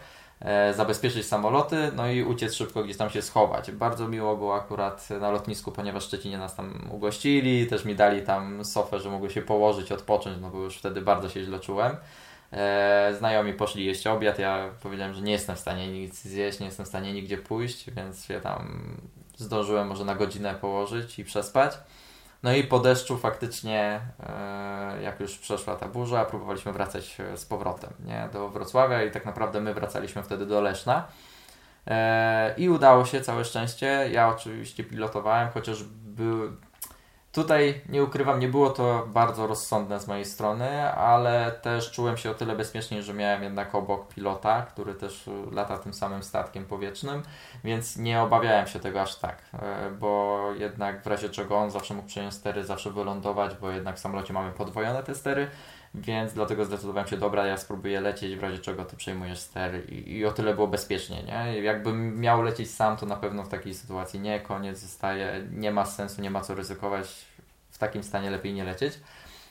[0.45, 3.71] E, zabezpieczyć samoloty, no i uciec szybko gdzieś tam się schować.
[3.71, 8.65] Bardzo miło było akurat na lotnisku, ponieważ Szczecinie nas tam ugościli, też mi dali tam
[8.65, 11.97] sofę, że mogły się położyć, odpocząć, no bo już wtedy bardzo się źle czułem.
[12.53, 16.67] E, znajomi poszli jeść obiad, ja powiedziałem, że nie jestem w stanie nic zjeść, nie
[16.67, 18.83] jestem w stanie nigdzie pójść, więc się tam
[19.37, 21.73] zdążyłem może na godzinę położyć i przespać.
[22.43, 27.47] No i po deszczu faktycznie, e, jak już przeszła ta burza, próbowaliśmy wracać e, z
[27.47, 28.29] powrotem nie?
[28.33, 31.09] do Wrocławia i tak naprawdę my wracaliśmy wtedy do Leszna.
[31.87, 34.09] E, I udało się, całe szczęście.
[34.13, 36.57] Ja oczywiście pilotowałem, chociaż był,
[37.33, 42.31] Tutaj nie ukrywam, nie było to bardzo rozsądne z mojej strony, ale też czułem się
[42.31, 47.23] o tyle bezpiecznie, że miałem jednak obok pilota, który też lata tym samym statkiem powietrznym,
[47.65, 51.95] więc nie obawiałem się tego aż tak, e, bo jednak w razie czego on zawsze
[51.95, 55.51] mógł przejąć stery, zawsze wylądować, bo jednak w samolocie mamy podwojone te stery,
[55.95, 60.13] więc dlatego zdecydowałem się, dobra, ja spróbuję lecieć, w razie czego ty przejmujesz ster i,
[60.13, 61.63] i o tyle było bezpiecznie, nie?
[61.63, 65.85] Jakbym miał lecieć sam, to na pewno w takiej sytuacji nie, koniec zostaje, nie ma
[65.85, 67.25] sensu, nie ma co ryzykować,
[67.71, 69.01] w takim stanie lepiej nie lecieć.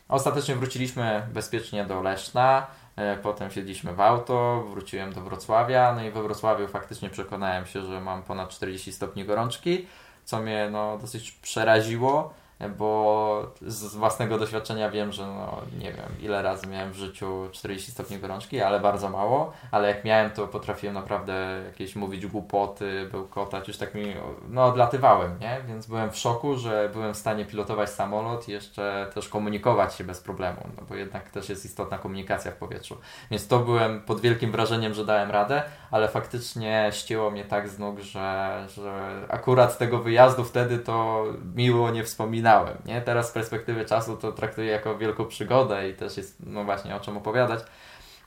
[0.10, 6.12] Ostatecznie wróciliśmy bezpiecznie do Leszna, e, potem siedliśmy w auto, wróciłem do Wrocławia, no i
[6.12, 9.88] we Wrocławiu faktycznie przekonałem się, że mam ponad 40 stopni gorączki,
[10.24, 12.34] co mnie no, dosyć przeraziło
[12.70, 17.92] bo z własnego doświadczenia wiem, że no, nie wiem, ile razy miałem w życiu 40
[17.92, 23.68] stopni gorączki, ale bardzo mało, ale jak miałem, to potrafiłem naprawdę jakieś mówić głupoty, bełkotać,
[23.68, 24.14] już tak mi,
[24.50, 25.62] no odlatywałem, nie?
[25.68, 30.04] Więc byłem w szoku, że byłem w stanie pilotować samolot i jeszcze też komunikować się
[30.04, 32.98] bez problemu, no bo jednak też jest istotna komunikacja w powietrzu.
[33.32, 37.80] Więc to byłem pod wielkim wrażeniem, że dałem radę, ale faktycznie ścięło mnie tak z
[37.80, 41.26] nóg, że, że akurat tego wyjazdu wtedy to
[41.56, 43.02] miło nie wspominałem nie?
[43.02, 47.00] Teraz z perspektywy czasu to traktuję jako wielką przygodę i też jest, no właśnie, o
[47.00, 47.60] czym opowiadać,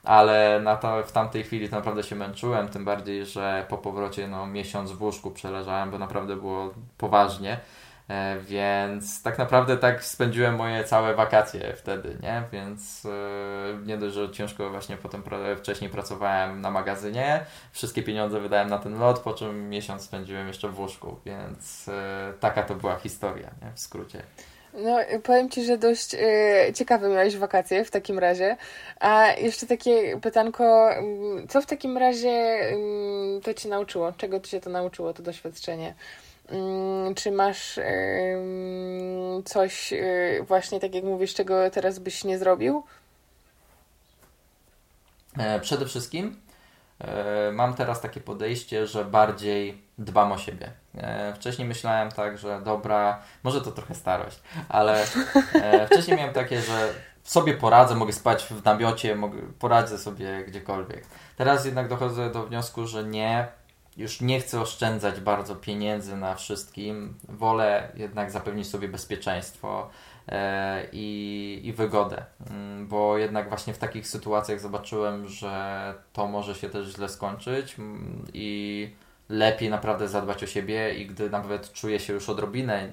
[0.05, 4.29] ale na to, w tamtej chwili to naprawdę się męczyłem, tym bardziej, że po powrocie,
[4.29, 7.61] no, miesiąc w łóżku przeleżałem, bo naprawdę było poważnie.
[8.08, 12.42] E, więc tak naprawdę tak spędziłem moje całe wakacje wtedy, nie?
[12.52, 15.22] Więc e, nie dość, że ciężko właśnie potem
[15.56, 20.68] wcześniej pracowałem na magazynie, wszystkie pieniądze wydałem na ten lot, po czym miesiąc spędziłem jeszcze
[20.68, 23.72] w łóżku, więc e, taka to była historia, nie?
[23.74, 24.22] W skrócie.
[24.74, 28.56] No, powiem Ci, że dość y, ciekawe miałeś wakacje w takim razie.
[29.00, 32.60] A jeszcze takie pytanko, mm, co w takim razie
[33.38, 34.12] y, to Cię nauczyło?
[34.12, 35.94] Czego Cię to nauczyło, to doświadczenie?
[36.48, 37.80] Mm, czy masz
[39.44, 42.85] coś y, właśnie, tak jak mówisz, czego teraz byś nie zrobił?
[45.38, 46.40] E, przede wszystkim
[47.00, 50.72] e, mam teraz takie podejście, że bardziej dbam o siebie.
[50.96, 55.04] E, wcześniej myślałem tak, że dobra, może to trochę starość, ale
[55.90, 61.07] wcześniej miałem takie, że sobie poradzę, mogę spać w namiocie, mogę, poradzę sobie gdziekolwiek.
[61.37, 63.46] Teraz jednak dochodzę do wniosku, że nie,
[63.96, 67.14] już nie chcę oszczędzać bardzo pieniędzy na wszystkim.
[67.28, 69.90] Wolę jednak zapewnić sobie bezpieczeństwo
[70.28, 76.54] e, i, i wygodę, mm, bo jednak właśnie w takich sytuacjach zobaczyłem, że to może
[76.54, 78.90] się też źle skończyć mm, i
[79.28, 82.88] lepiej naprawdę zadbać o siebie i gdy nawet czuję się już odrobinę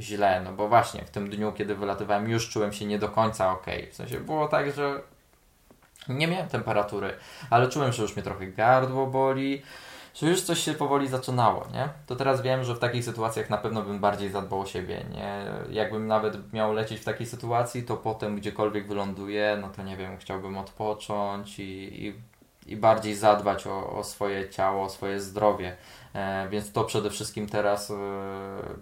[0.00, 3.52] źle, no bo właśnie w tym dniu, kiedy wylatywałem, już czułem się nie do końca
[3.52, 3.66] ok.
[3.90, 5.00] W sensie było tak, że
[6.08, 7.14] nie miałem temperatury,
[7.50, 9.62] ale czułem, że już mnie trochę gardło boli,
[10.14, 11.88] że już coś się powoli zaczynało, nie?
[12.06, 15.44] To teraz wiem, że w takich sytuacjach na pewno bym bardziej zadbał o siebie, nie?
[15.70, 20.18] Jakbym nawet miał lecieć w takiej sytuacji, to potem gdziekolwiek wyląduję, no to nie wiem,
[20.18, 22.14] chciałbym odpocząć i, i,
[22.66, 25.76] i bardziej zadbać o, o swoje ciało, o swoje zdrowie.
[26.14, 27.94] E, więc to przede wszystkim teraz e,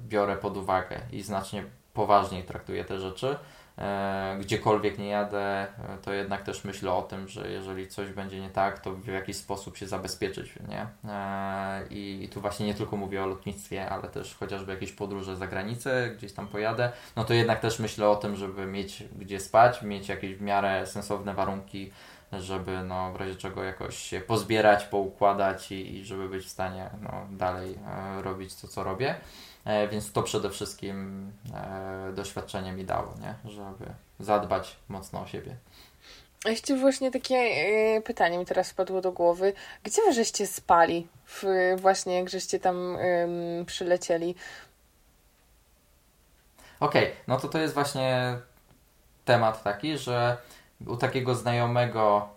[0.09, 1.65] biorę pod uwagę i znacznie
[1.95, 3.37] poważniej traktuję te rzeczy.
[3.79, 5.69] E, gdziekolwiek nie jadę, e,
[6.03, 9.37] to jednak też myślę o tym, że jeżeli coś będzie nie tak, to w jakiś
[9.37, 10.87] sposób się zabezpieczyć, nie?
[11.13, 15.47] E, I tu właśnie nie tylko mówię o lotnictwie, ale też chociażby jakieś podróże za
[15.47, 19.83] granicę, gdzieś tam pojadę, no to jednak też myślę o tym, żeby mieć gdzie spać,
[19.83, 21.91] mieć jakieś w miarę sensowne warunki,
[22.33, 26.91] żeby no, w razie czego jakoś się pozbierać, poukładać i, i żeby być w stanie
[27.03, 27.79] no, dalej
[28.23, 29.15] robić to, co robię.
[29.65, 33.51] E, więc to przede wszystkim e, doświadczenie mi dało, nie?
[33.51, 33.85] żeby
[34.21, 35.57] zadbać mocno o siebie.
[36.45, 39.53] A jeszcze właśnie takie e, pytanie mi teraz wpadło do głowy.
[39.83, 41.45] Gdzie wy żeście spali w,
[41.77, 42.97] właśnie jak żeście tam
[43.67, 44.35] przylecieli?
[46.81, 48.39] Okej, okay, no to to jest właśnie
[49.25, 50.37] temat taki, że
[50.87, 52.29] u takiego znajomego,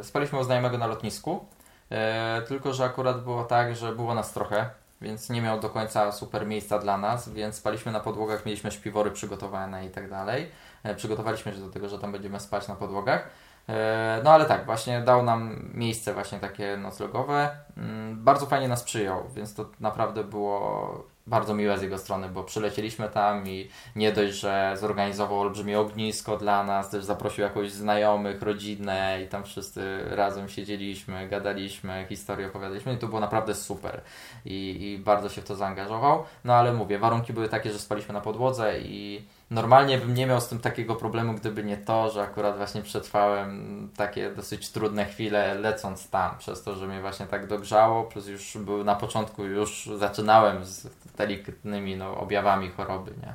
[0.00, 1.44] e, spaliśmy u znajomego na lotnisku,
[1.90, 6.12] e, tylko że akurat było tak, że było nas trochę, więc nie miał do końca
[6.12, 10.50] super miejsca dla nas, więc spaliśmy na podłogach, mieliśmy śpiwory przygotowane i tak dalej.
[10.82, 13.30] E, przygotowaliśmy się do tego, że tam będziemy spać na podłogach.
[13.68, 17.50] E, no ale tak, właśnie dał nam miejsce właśnie takie noclegowe.
[17.76, 22.44] Mm, bardzo fajnie nas przyjął, więc to naprawdę było bardzo miłe z jego strony, bo
[22.44, 28.42] przylecieliśmy tam i nie dość, że zorganizował olbrzymie ognisko dla nas, też zaprosił jakoś znajomych,
[28.42, 34.00] rodzinę i tam wszyscy razem siedzieliśmy, gadaliśmy, historię opowiadaliśmy i to było naprawdę super
[34.44, 36.24] i, i bardzo się w to zaangażował.
[36.44, 40.40] No ale mówię, warunki były takie, że spaliśmy na podłodze i normalnie bym nie miał
[40.40, 45.54] z tym takiego problemu, gdyby nie to, że akurat właśnie przetrwałem takie dosyć trudne chwile
[45.54, 49.90] lecąc tam, przez to, że mnie właśnie tak dogrzało, plus już był na początku już
[49.98, 50.86] zaczynałem z
[51.16, 53.34] delikatnymi no, objawami choroby, nie?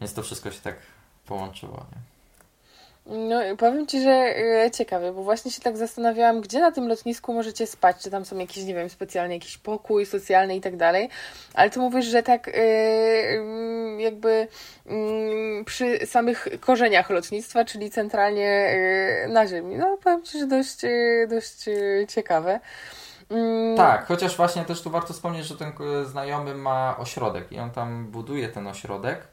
[0.00, 0.76] Więc to wszystko się tak
[1.26, 2.13] połączyło, nie?
[3.06, 7.32] No, powiem Ci, że e, ciekawie, bo właśnie się tak zastanawiałam, gdzie na tym lotnisku
[7.32, 11.08] możecie spać, czy tam są jakieś, nie wiem, specjalny jakiś pokój socjalny i tak dalej,
[11.54, 14.48] ale Ty mówisz, że tak e, mm, jakby
[14.86, 19.76] mm, przy samych korzeniach lotnictwa, czyli centralnie e, na ziemi.
[19.76, 20.80] No, powiem Ci, że dość,
[21.28, 21.64] dość
[22.08, 22.60] ciekawe.
[23.30, 23.76] Mm.
[23.76, 25.72] Tak, chociaż właśnie też tu warto wspomnieć, że ten
[26.04, 29.26] znajomy ma ośrodek i on tam buduje ten ośrodek,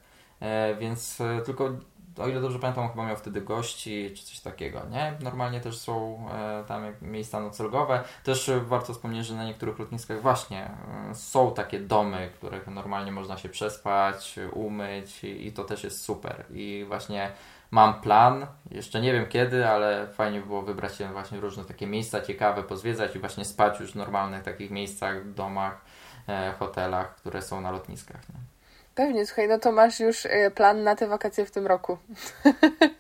[0.80, 1.70] więc tylko
[2.18, 5.14] o ile dobrze pamiętam, chyba miał wtedy gości czy coś takiego, nie?
[5.22, 8.04] Normalnie też są e, tam miejsca noclegowe.
[8.24, 10.72] Też warto wspomnieć, że na niektórych lotniskach właśnie
[11.12, 15.84] e, są takie domy, w których normalnie można się przespać, umyć i, i to też
[15.84, 16.46] jest super.
[16.50, 17.32] I właśnie
[17.72, 21.88] mam plan, jeszcze nie wiem kiedy, ale fajnie by było wybrać się właśnie różne takie
[21.88, 25.82] miejsca ciekawe, pozwiedzać i właśnie spać już w normalnych takich miejscach, domach,
[26.28, 28.30] e, hotelach, które są na lotniskach.
[28.30, 28.51] Nie?
[28.96, 31.98] Pewnie, słuchaj, no to masz już e, plan na te wakacje w tym roku.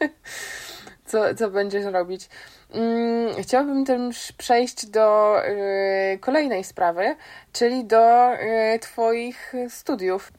[1.05, 2.29] co, co będziesz robić?
[2.73, 7.15] Mm, chciałabym też przejść do y, kolejnej sprawy,
[7.53, 10.31] czyli do y, Twoich studiów.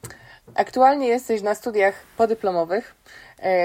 [0.55, 2.95] Aktualnie jesteś na studiach podyplomowych.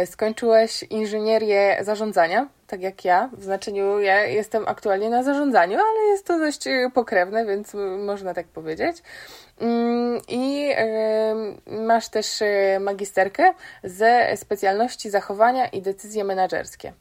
[0.06, 3.30] Skończyłeś inżynierię zarządzania, tak jak ja.
[3.32, 8.46] W znaczeniu ja jestem aktualnie na zarządzaniu, ale jest to dość pokrewne, więc można tak
[8.46, 9.02] powiedzieć.
[9.60, 10.70] Mm, I
[11.86, 16.92] masz też e, magisterkę ze specjalności zachowania i decyzje menedżerskie.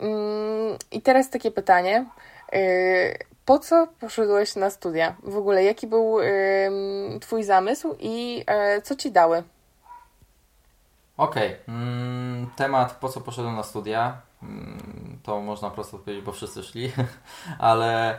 [0.00, 2.06] Mm, I teraz takie pytanie.
[2.52, 2.58] E,
[3.44, 5.16] po co poszedłeś na studia?
[5.22, 6.18] W ogóle jaki był
[7.20, 9.42] Twój zamysł i e, co Ci dały?
[11.16, 11.48] Okej.
[11.52, 11.74] Okay.
[11.74, 14.28] Mm, temat po co poszedłem na studia
[15.22, 16.92] to można prosto odpowiedzieć, bo wszyscy szli,
[17.58, 18.18] ale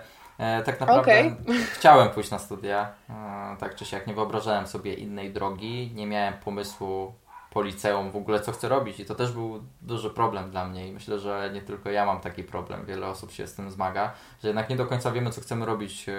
[0.65, 1.35] tak naprawdę okay.
[1.73, 6.33] chciałem pójść na studia, e, tak czy siak nie wyobrażałem sobie innej drogi, nie miałem
[6.33, 7.13] pomysłu
[7.49, 10.87] po liceum w ogóle co chcę robić i to też był duży problem dla mnie
[10.87, 14.13] i myślę, że nie tylko ja mam taki problem, wiele osób się z tym zmaga,
[14.43, 16.13] że jednak nie do końca wiemy co chcemy robić e,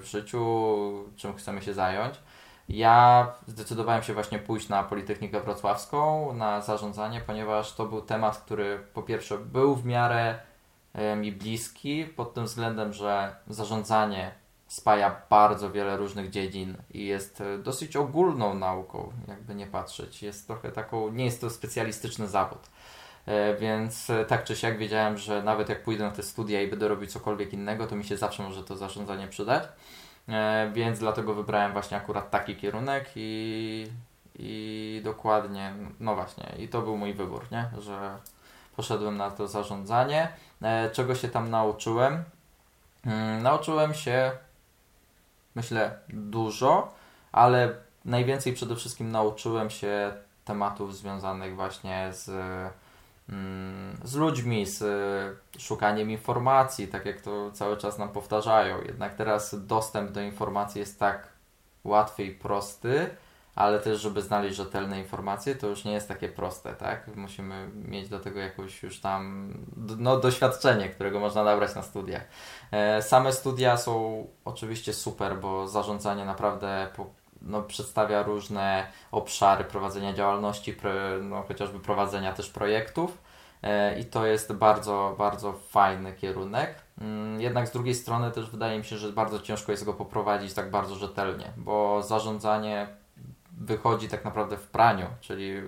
[0.00, 2.20] w życiu, czym chcemy się zająć.
[2.68, 8.78] Ja zdecydowałem się właśnie pójść na Politechnikę Wrocławską, na zarządzanie, ponieważ to był temat, który
[8.94, 10.55] po pierwsze był w miarę E,
[11.16, 14.34] mi bliski pod tym względem, że zarządzanie
[14.68, 20.22] spaja bardzo wiele różnych dziedzin i jest e, dosyć ogólną nauką, jakby nie patrzeć.
[20.22, 22.58] Jest trochę taką, nie jest to specjalistyczny zawód.
[23.26, 26.88] E, więc tak czy siak wiedziałem, że nawet jak pójdę na te studia i będę
[26.88, 29.62] robić cokolwiek innego, to mi się zawsze może to zarządzanie przydać.
[30.72, 33.86] Więc dlatego wybrałem właśnie akurat taki kierunek i,
[34.38, 37.70] i dokładnie, no właśnie, i to był mój wybór, nie?
[37.78, 38.18] Że
[38.76, 40.28] poszedłem na to zarządzanie.
[40.62, 42.24] E, czego się tam nauczyłem?
[43.06, 44.32] Mm, nauczyłem się,
[45.54, 46.94] myślę, dużo,
[47.32, 50.14] ale najwięcej przede wszystkim nauczyłem się
[50.44, 52.28] tematów związanych właśnie z,
[53.28, 54.84] mm, z ludźmi, z
[55.58, 58.82] szukaniem informacji, tak jak to cały czas nam powtarzają.
[58.82, 61.28] Jednak teraz dostęp do informacji jest tak
[61.84, 63.10] łatwy i prosty,
[63.56, 67.16] ale też, żeby znaleźć rzetelne informacje, to już nie jest takie proste, tak?
[67.16, 69.52] Musimy mieć do tego jakieś już tam
[69.98, 72.22] no, doświadczenie, którego można nabrać na studiach.
[72.72, 76.88] E, same studia są oczywiście super, bo zarządzanie naprawdę
[77.42, 80.76] no, przedstawia różne obszary prowadzenia działalności,
[81.22, 83.18] no, chociażby prowadzenia też projektów
[83.62, 86.74] e, i to jest bardzo, bardzo fajny kierunek.
[87.00, 90.54] Mm, jednak z drugiej strony też wydaje mi się, że bardzo ciężko jest go poprowadzić
[90.54, 93.05] tak bardzo rzetelnie, bo zarządzanie
[93.56, 95.62] wychodzi tak naprawdę w praniu, czyli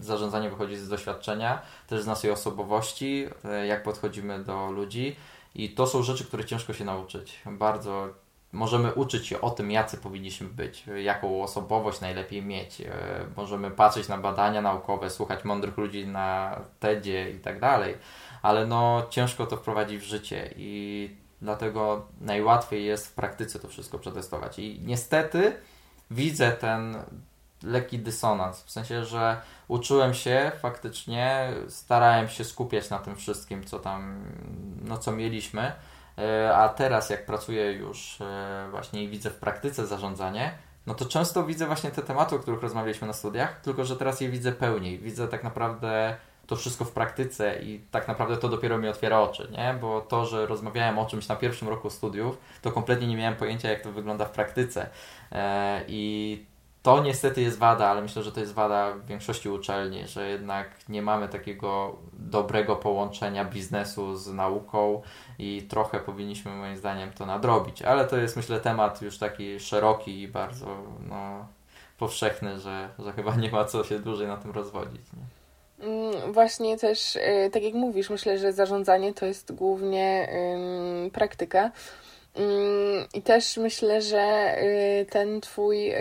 [0.00, 5.16] zarządzanie wychodzi z doświadczenia, też z naszej osobowości, e, jak podchodzimy do ludzi
[5.54, 7.42] i to są rzeczy, które ciężko się nauczyć.
[7.46, 8.08] Bardzo
[8.52, 12.80] możemy uczyć się o tym, jacy powinniśmy być, jaką osobowość najlepiej mieć.
[12.80, 12.92] E,
[13.36, 17.94] możemy patrzeć na badania naukowe, słuchać mądrych ludzi na TEDzie i tak dalej,
[18.42, 21.10] ale no ciężko to wprowadzić w życie i
[21.42, 24.58] dlatego najłatwiej jest w praktyce to wszystko przetestować.
[24.58, 25.52] I niestety
[26.12, 26.96] widzę ten
[27.62, 33.78] lekki dysonans, w sensie, że uczyłem się faktycznie, starałem się skupiać na tym wszystkim, co
[33.78, 34.24] tam,
[34.84, 35.72] no co mieliśmy,
[36.18, 40.52] e, a teraz jak pracuję już e, właśnie i widzę w praktyce zarządzanie,
[40.86, 44.20] no to często widzę właśnie te tematy, o których rozmawialiśmy na studiach, tylko że teraz
[44.20, 44.98] je widzę pełniej.
[44.98, 46.16] Widzę tak naprawdę
[46.46, 49.74] to wszystko w praktyce i tak naprawdę to dopiero mi otwiera oczy, nie?
[49.80, 53.70] Bo to, że rozmawiałem o czymś na pierwszym roku studiów, to kompletnie nie miałem pojęcia,
[53.70, 54.90] jak to wygląda w praktyce.
[55.32, 60.06] E, I to niestety jest wada, ale myślę, że to jest wada w większości uczelni,
[60.06, 65.02] że jednak nie mamy takiego dobrego połączenia biznesu z nauką
[65.38, 67.82] i trochę powinniśmy moim zdaniem to nadrobić.
[67.82, 70.66] Ale to jest myślę temat już taki szeroki i bardzo
[71.08, 71.46] no,
[71.98, 75.12] powszechny, że, że chyba nie ma co się dłużej na tym rozwodzić.
[75.12, 75.41] Nie?
[75.82, 80.28] Mm, właśnie też, y, tak jak mówisz, myślę, że zarządzanie to jest głównie
[81.12, 81.70] praktyka.
[82.34, 85.96] Mm, I też myślę, że y, ten twój y,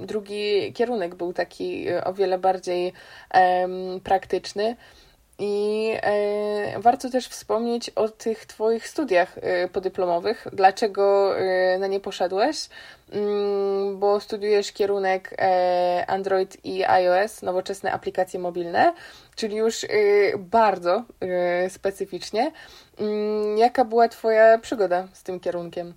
[0.00, 2.92] drugi kierunek był taki o wiele bardziej
[4.04, 4.76] praktyczny.
[5.44, 10.46] I e, warto też wspomnieć o tych Twoich studiach e, podyplomowych.
[10.52, 12.68] Dlaczego e, na nie poszedłeś?
[13.12, 15.36] Mm, bo studiujesz kierunek
[16.06, 18.94] Android i iOS, nowoczesne aplikacje mobilne,
[19.36, 19.86] czyli już
[20.38, 21.04] bardzo
[21.68, 22.52] specyficznie.
[22.98, 25.94] Mm, jaka była Twoja przygoda z tym kierunkiem?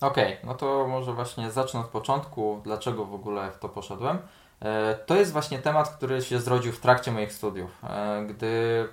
[0.00, 4.18] Okej, okay, no to może właśnie zacznę od początku, dlaczego w ogóle w to poszedłem.
[4.62, 7.84] E, to jest właśnie temat, który się zrodził w trakcie moich studiów.
[7.84, 8.88] E, gdy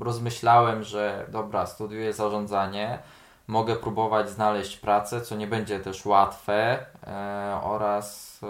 [0.00, 2.98] rozmyślałem, że dobra, studiuję zarządzanie,
[3.46, 8.40] mogę próbować znaleźć pracę, co nie będzie też łatwe e, oraz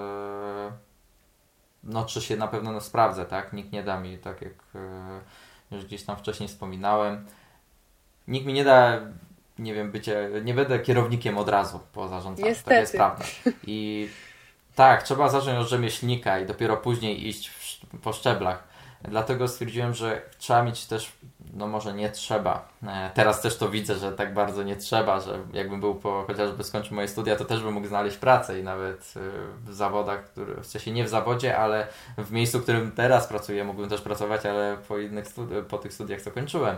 [1.84, 3.52] no, czy się na pewno no, sprawdzę, tak?
[3.52, 4.52] Nikt nie da mi, tak jak
[5.70, 7.26] już gdzieś tam wcześniej wspominałem,
[8.28, 9.00] nikt mi nie da,
[9.58, 12.48] nie wiem, bycie, nie będę kierownikiem od razu po zarządzaniu.
[12.48, 12.70] Niestety.
[12.70, 13.24] To jest prawda.
[13.66, 14.08] I
[14.78, 17.50] tak, trzeba zacząć od rzemieślnika i dopiero później iść
[18.02, 18.64] po szczeblach.
[19.02, 21.12] Dlatego stwierdziłem, że trzeba mieć też,
[21.54, 22.68] no może nie trzeba.
[22.86, 26.64] E, teraz też to widzę, że tak bardzo nie trzeba, że jakbym był po, chociażby
[26.64, 29.20] skończył moje studia, to też bym mógł znaleźć pracę i nawet e,
[29.70, 31.86] w zawodach, w sensie nie w zawodzie, ale
[32.18, 35.92] w miejscu, w którym teraz pracuję, mógłbym też pracować, ale po innych studi- po tych
[35.92, 36.76] studiach, co kończyłem.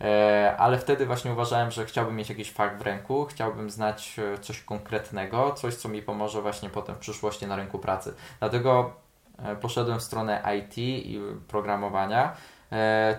[0.00, 4.38] E, ale wtedy właśnie uważałem, że chciałbym mieć jakiś fakt w ręku, chciałbym znać e,
[4.38, 8.14] coś konkretnego, coś, co mi pomoże właśnie potem w przyszłości na rynku pracy.
[8.38, 8.92] Dlatego
[9.38, 12.36] e, poszedłem w stronę IT i programowania.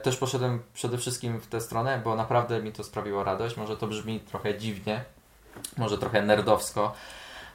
[0.03, 3.57] Też poszedłem przede wszystkim w tę stronę, bo naprawdę mi to sprawiło radość.
[3.57, 5.03] Może to brzmi trochę dziwnie,
[5.77, 6.93] może trochę nerdowsko,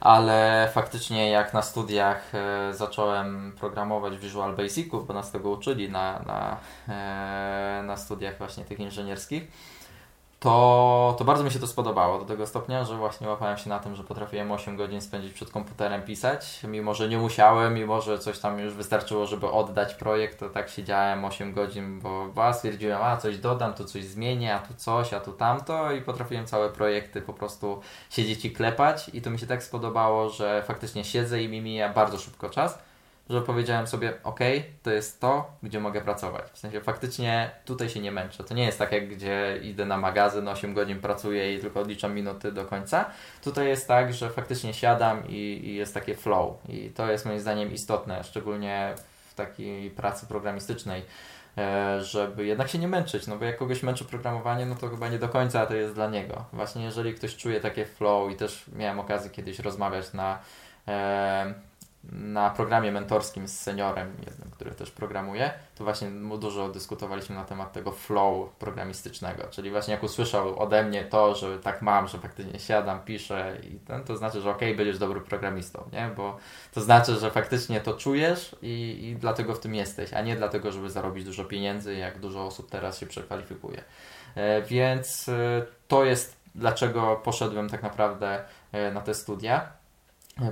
[0.01, 5.91] ale faktycznie jak na studiach e, zacząłem programować w Visual Basicu, bo nas tego uczyli
[5.91, 6.57] na, na,
[6.89, 9.43] e, na studiach właśnie tych inżynierskich,
[10.45, 13.79] to, to bardzo mi się to spodobało do tego stopnia, że właśnie łapałem się na
[13.79, 18.19] tym, że potrafiłem 8 godzin spędzić przed komputerem pisać, mimo że nie musiałem, mimo że
[18.19, 22.01] coś tam już wystarczyło, żeby oddać projekt, to tak siedziałem 8 godzin,
[22.35, 25.93] bo a, stwierdziłem, a coś dodam, tu coś zmienię, a tu coś, a tu tamto
[25.93, 27.81] i potrafiłem całe projekty po prostu
[28.11, 29.11] siedzieć i klepać.
[29.13, 32.79] I to mi się tak spodobało, że faktycznie siedzę i mi mija bardzo szybko czas
[33.31, 34.41] że powiedziałem sobie, ok,
[34.83, 36.51] to jest to, gdzie mogę pracować.
[36.53, 38.45] W sensie faktycznie tutaj się nie męczę.
[38.45, 42.15] To nie jest tak, jak gdzie idę na magazyn, 8 godzin pracuję i tylko odliczam
[42.15, 43.11] minuty do końca.
[43.45, 46.57] Tutaj jest tak, że faktycznie siadam i, i jest takie flow.
[46.69, 48.95] I to jest moim zdaniem istotne, szczególnie
[49.31, 51.03] w takiej pracy programistycznej
[51.59, 55.09] e, żeby jednak się nie męczyć, no bo jak kogoś męczy programowanie, no to chyba
[55.09, 56.45] nie do końca to jest dla niego.
[56.53, 60.39] Właśnie jeżeli ktoś czuje takie flow i też miałem okazję kiedyś rozmawiać na
[60.89, 61.55] e,
[62.13, 67.73] na programie mentorskim z seniorem, jednym, który też programuje, to właśnie dużo dyskutowaliśmy na temat
[67.73, 72.59] tego flow programistycznego, czyli właśnie jak usłyszał ode mnie to, że tak mam, że faktycznie
[72.59, 76.11] siadam, piszę i ten, to znaczy, że okej, okay, będziesz dobrym programistą, nie?
[76.17, 76.37] Bo
[76.73, 80.73] to znaczy, że faktycznie to czujesz i, i dlatego w tym jesteś, a nie dlatego,
[80.73, 83.85] żeby zarobić dużo pieniędzy, jak dużo osób teraz się przekwalifikuje.
[84.35, 89.84] E, więc e, to jest dlaczego poszedłem tak naprawdę e, na te studia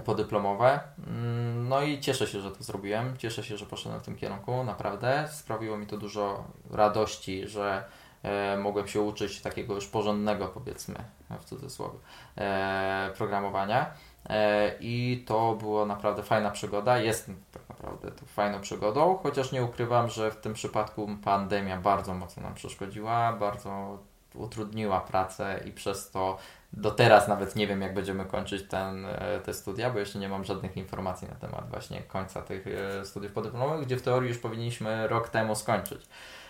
[0.05, 0.81] podyplomowe.
[1.07, 3.17] Mm, no i cieszę się, że to zrobiłem.
[3.17, 4.65] Cieszę się, że poszedłem w tym kierunku.
[4.65, 7.85] Naprawdę sprawiło mi to dużo radości, że
[8.23, 10.95] e, mogłem się uczyć takiego już porządnego, powiedzmy,
[11.41, 11.99] w cudzysłowie,
[12.39, 13.91] e, programowania.
[14.29, 16.99] E, I to była naprawdę fajna przygoda.
[16.99, 22.15] Jest tak naprawdę to fajną przygodą, chociaż nie ukrywam, że w tym przypadku pandemia bardzo
[22.15, 23.99] mocno nam przeszkodziła, bardzo
[24.35, 26.39] utrudniła pracę i przez to
[26.73, 30.29] do teraz nawet nie wiem, jak będziemy kończyć ten, e, te studia, bo jeszcze nie
[30.29, 34.39] mam żadnych informacji na temat właśnie końca tych e, studiów podyplomowych, gdzie w teorii już
[34.39, 36.07] powinniśmy rok temu skończyć.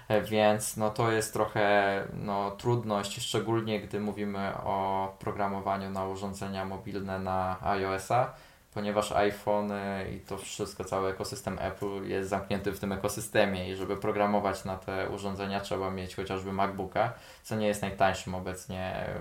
[0.08, 6.64] E, więc no to jest trochę no, trudność, szczególnie gdy mówimy o programowaniu na urządzenia
[6.64, 8.34] mobilne na iOS-a,
[8.74, 9.72] ponieważ iPhone
[10.16, 14.76] i to wszystko, cały ekosystem Apple jest zamknięty w tym ekosystemie i żeby programować na
[14.76, 17.12] te urządzenia trzeba mieć chociażby MacBooka,
[17.42, 19.18] co nie jest najtańszym obecnie e,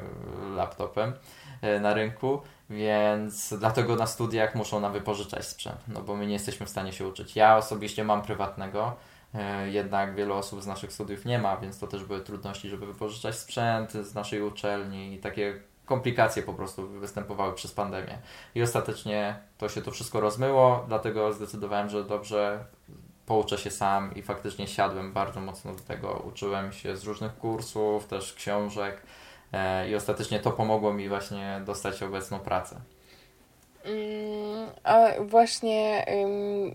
[0.55, 1.13] laptopem
[1.61, 6.33] e, na rynku, więc dlatego na studiach muszą nam wypożyczać sprzęt, no bo my nie
[6.33, 7.35] jesteśmy w stanie się uczyć.
[7.35, 8.95] Ja osobiście mam prywatnego,
[9.35, 12.85] e, jednak wielu osób z naszych studiów nie ma, więc to też były trudności, żeby
[12.85, 18.17] wypożyczać sprzęt z naszej uczelni i takie komplikacje po prostu występowały przez pandemię.
[18.55, 22.65] I ostatecznie to się to wszystko rozmyło, dlatego zdecydowałem, że dobrze
[23.25, 26.23] pouczę się sam i faktycznie siadłem bardzo mocno do tego.
[26.27, 29.01] Uczyłem się z różnych kursów, też książek
[29.53, 32.75] e, i ostatecznie to pomogło mi właśnie dostać obecną pracę.
[33.83, 36.05] Mm, a właśnie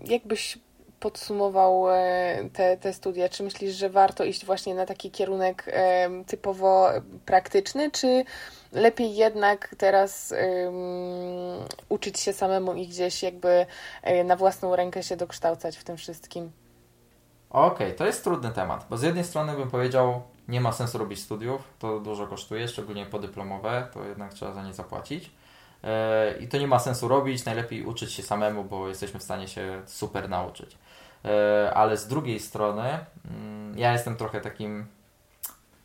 [0.05, 0.57] jakbyś
[0.99, 3.29] podsumował e, te, te studia?
[3.29, 5.65] Czy myślisz, że warto iść właśnie na taki kierunek
[6.27, 6.89] typowo
[7.25, 8.23] praktyczny, czy
[8.71, 10.33] lepiej jednak teraz
[10.65, 13.65] um, uczyć się samemu i gdzieś jakby
[14.03, 16.51] e, na własną rękę się dokształcać w tym wszystkim?
[17.49, 20.97] Okej, okay, to jest trudny temat, bo z jednej strony bym powiedział, nie ma sensu
[20.97, 25.31] robić studiów, to dużo kosztuje, szczególnie podyplomowe, to jednak trzeba za nie zapłacić.
[25.83, 29.47] E, I to nie ma sensu robić, najlepiej uczyć się samemu, bo jesteśmy w stanie
[29.47, 30.77] się super nauczyć.
[31.25, 32.99] E, ale z drugiej strony,
[33.31, 34.87] mm, ja jestem trochę takim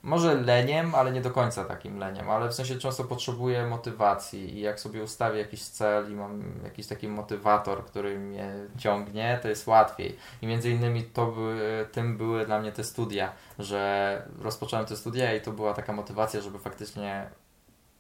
[0.02, 4.60] może leniem, ale nie do końca takim leniem, ale w sensie często potrzebuję motywacji i
[4.60, 9.66] jak sobie ustawię jakiś cel i mam jakiś taki motywator, który mnie ciągnie, to jest
[9.66, 10.16] łatwiej.
[10.42, 15.34] I między innymi to były, tym były dla mnie te studia, że rozpocząłem te studia
[15.34, 17.26] i to była taka motywacja, żeby faktycznie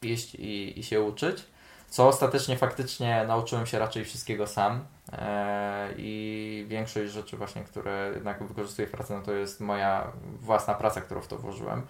[0.02, 1.51] iść i, i się uczyć
[1.92, 8.42] co ostatecznie faktycznie nauczyłem się raczej wszystkiego sam e, i większość rzeczy właśnie, które jednak
[8.42, 11.82] wykorzystuję w pracy, no to jest moja własna praca, którą w to włożyłem.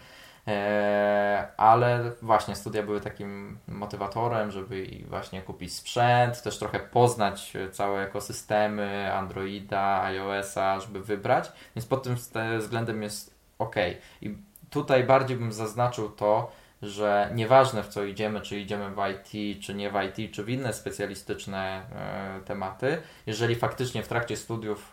[0.48, 8.02] E, ale właśnie studia były takim motywatorem, żeby właśnie kupić sprzęt, też trochę poznać całe
[8.02, 12.16] ekosystemy Androida, iOS-a, żeby wybrać, więc pod tym
[12.58, 13.76] względem jest ok.
[14.22, 14.36] I
[14.70, 19.74] tutaj bardziej bym zaznaczył to, że nieważne w co idziemy, czy idziemy w IT, czy
[19.74, 24.92] nie w IT, czy w inne specjalistyczne e, tematy, jeżeli faktycznie w trakcie studiów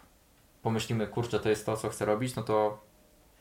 [0.62, 2.82] pomyślimy, kurczę, to jest to, co chcę robić, no to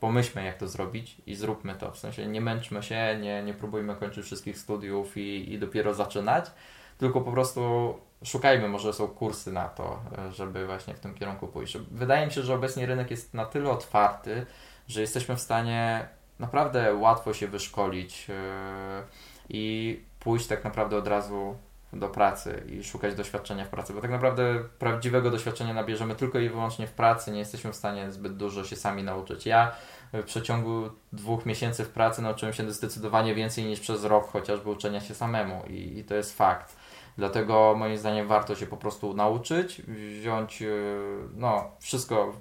[0.00, 1.90] pomyślmy, jak to zrobić i zróbmy to.
[1.90, 6.50] W sensie nie męczmy się, nie, nie próbujmy kończyć wszystkich studiów i, i dopiero zaczynać,
[6.98, 7.94] tylko po prostu
[8.24, 11.78] szukajmy, może są kursy na to, e, żeby właśnie w tym kierunku pójść.
[11.78, 14.46] Wydaje mi się, że obecnie rynek jest na tyle otwarty,
[14.88, 16.08] że jesteśmy w stanie
[16.38, 19.02] naprawdę łatwo się wyszkolić e,
[19.48, 21.56] i pójść tak naprawdę od razu
[21.92, 26.48] do pracy i szukać doświadczenia w pracy, bo tak naprawdę prawdziwego doświadczenia nabierzemy tylko i
[26.48, 29.46] wyłącznie w pracy, nie jesteśmy w stanie zbyt dużo się sami nauczyć.
[29.46, 29.72] Ja
[30.12, 35.00] w przeciągu dwóch miesięcy w pracy nauczyłem się zdecydowanie więcej niż przez rok chociażby uczenia
[35.00, 36.76] się samemu i, i to jest fakt.
[37.18, 40.66] Dlatego moim zdaniem warto się po prostu nauczyć, wziąć e,
[41.36, 42.32] no, wszystko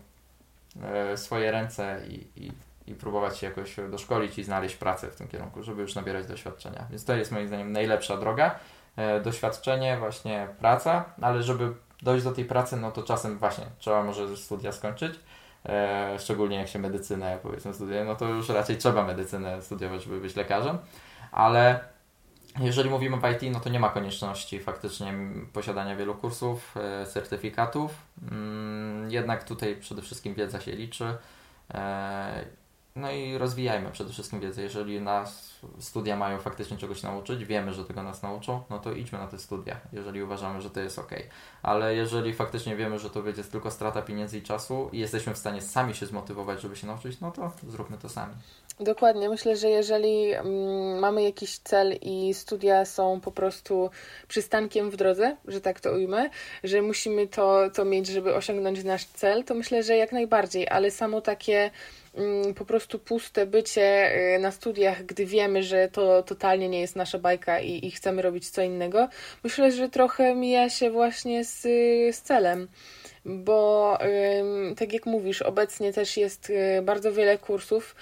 [0.76, 2.52] w e, swoje ręce i, i
[2.88, 6.88] i próbować się jakoś doszkolić i znaleźć pracę w tym kierunku, żeby już nabierać doświadczenia.
[6.90, 8.60] Więc to jest moim zdaniem najlepsza droga.
[8.96, 14.04] E, doświadczenie, właśnie praca, ale żeby dojść do tej pracy, no to czasem właśnie trzeba
[14.04, 15.20] może studia skończyć.
[15.66, 20.20] E, szczególnie jak się medycynę powiedzmy studiuje, no to już raczej trzeba medycynę studiować, żeby
[20.20, 20.78] być lekarzem,
[21.32, 21.80] ale
[22.60, 25.14] jeżeli mówimy w IT, no to nie ma konieczności faktycznie
[25.54, 27.92] posiadania wielu kursów, e, certyfikatów.
[28.32, 31.18] Mm, jednak tutaj przede wszystkim wiedza się liczy.
[32.98, 34.62] No i rozwijajmy przede wszystkim wiedzę.
[34.62, 35.48] Jeżeli nas
[35.80, 39.40] studia mają faktycznie czegoś nauczyć, wiemy, że tego nas nauczą, no to idźmy na te
[39.40, 41.12] studia, jeżeli uważamy, że to jest ok.
[41.64, 45.38] Ale jeżeli faktycznie wiemy, że to będzie tylko strata pieniędzy i czasu i jesteśmy w
[45.38, 48.34] stanie sami się zmotywować, żeby się nauczyć, no to zróbmy to sami.
[48.80, 49.30] Dokładnie.
[49.30, 53.90] Myślę, że jeżeli mm, mamy jakiś cel i studia są po prostu
[54.28, 56.30] przystankiem w drodze, że tak to ujmę,
[56.64, 60.92] że musimy to, to mieć, żeby osiągnąć nasz cel, to myślę, że jak najbardziej, ale
[60.92, 61.72] samo takie
[62.56, 67.20] po prostu puste bycie y, na studiach, gdy wiemy, że to totalnie nie jest nasza
[67.20, 69.08] bajka i, i chcemy robić co innego,
[69.44, 71.62] myślę, że trochę mija się właśnie z,
[72.16, 72.68] z celem
[73.28, 73.98] bo
[74.78, 77.96] tak jak mówisz, obecnie też jest y, bardzo wiele kursów.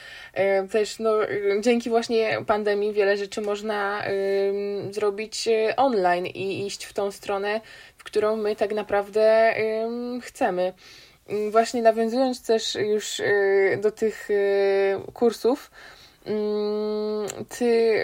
[0.72, 1.14] Też no,
[1.62, 4.04] dzięki właśnie pandemii wiele rzeczy można
[4.92, 7.62] zrobić y, online i iść w tą stronę,
[7.98, 9.56] w którą my tak naprawdę
[10.22, 10.74] chcemy.
[11.30, 15.72] Mm, właśnie nawiązując też już y, do tych y, kursów,
[16.26, 18.02] mm, ty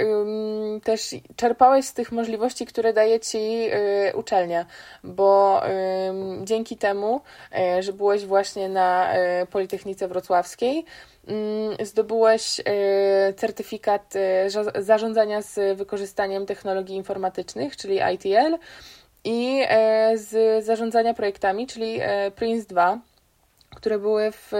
[0.84, 4.65] też czerpałeś z tych możliwości, które daje ci y, uczelnia,
[5.03, 5.61] bo
[6.43, 7.22] dzięki temu,
[7.80, 9.13] że byłeś właśnie na
[9.51, 10.86] Politechnice Wrocławskiej,
[11.28, 12.61] mm, zdobyłeś
[13.38, 14.13] certyfikat
[14.80, 18.57] zarządzania z wykorzystaniem technologii informatycznych, czyli ITL
[19.24, 19.63] i
[20.15, 21.99] z zarządzania projektami, czyli
[22.36, 22.99] Prince 2,
[23.76, 24.51] które były w,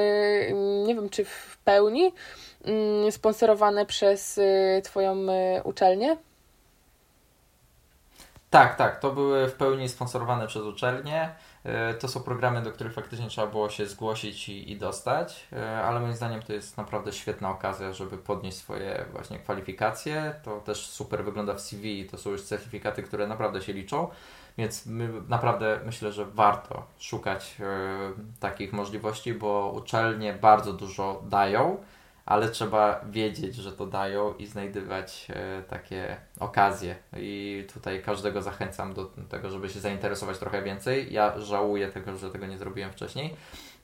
[0.86, 2.14] nie wiem czy w pełni
[2.66, 4.40] mm, sponsorowane przez
[4.84, 5.18] Twoją
[5.64, 6.18] uczelnię.
[8.52, 11.30] Tak, tak, to były w pełni sponsorowane przez uczelnię.
[12.00, 15.48] To są programy, do których faktycznie trzeba było się zgłosić i, i, dostać,
[15.86, 20.36] ale moim zdaniem to jest naprawdę świetna okazja, żeby podnieść swoje właśnie kwalifikacje.
[20.44, 24.08] To też super wygląda w CV, to są już certyfikaty, które naprawdę się liczą,
[24.62, 27.66] więc my naprawdę myślę, że warto szukać e,
[28.40, 31.78] takich możliwości, bo uczelnie bardzo dużo dają
[32.26, 36.96] ale trzeba wiedzieć, że to dają i znajdywać e, takie okazje.
[37.18, 41.14] I tutaj każdego zachęcam do tego, żeby się zainteresować trochę więcej.
[41.14, 43.36] Ja żałuję tego, że tego nie zrobiłem wcześniej,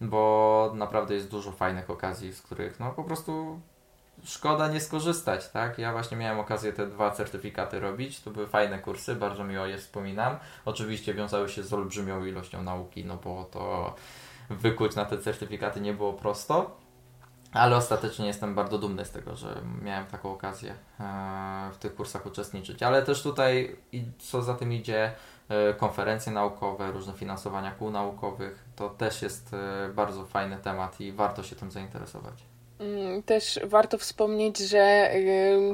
[0.01, 3.59] bo naprawdę jest dużo fajnych okazji, z których no po prostu
[4.23, 5.77] szkoda nie skorzystać, tak?
[5.77, 9.77] Ja właśnie miałem okazję te dwa certyfikaty robić, to były fajne kursy, bardzo miło je
[9.77, 10.37] wspominam.
[10.65, 13.95] Oczywiście wiązały się z olbrzymią ilością nauki, no bo to
[14.49, 16.77] wykuć na te certyfikaty nie było prosto
[17.51, 22.25] ale ostatecznie jestem bardzo dumny z tego, że miałem taką okazję e, w tych kursach
[22.25, 22.83] uczestniczyć.
[22.83, 23.75] Ale też tutaj,
[24.19, 25.11] co za tym idzie,
[25.49, 31.11] e, konferencje naukowe, różne finansowania kół naukowych, to też jest e, bardzo fajny temat i
[31.11, 32.43] warto się tym zainteresować.
[32.79, 35.11] Mm, też warto wspomnieć, że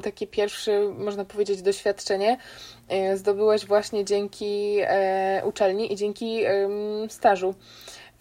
[0.03, 2.37] takie pierwsze, można powiedzieć, doświadczenie
[3.15, 4.79] zdobyłeś właśnie dzięki
[5.43, 6.43] uczelni i dzięki
[7.09, 7.55] stażu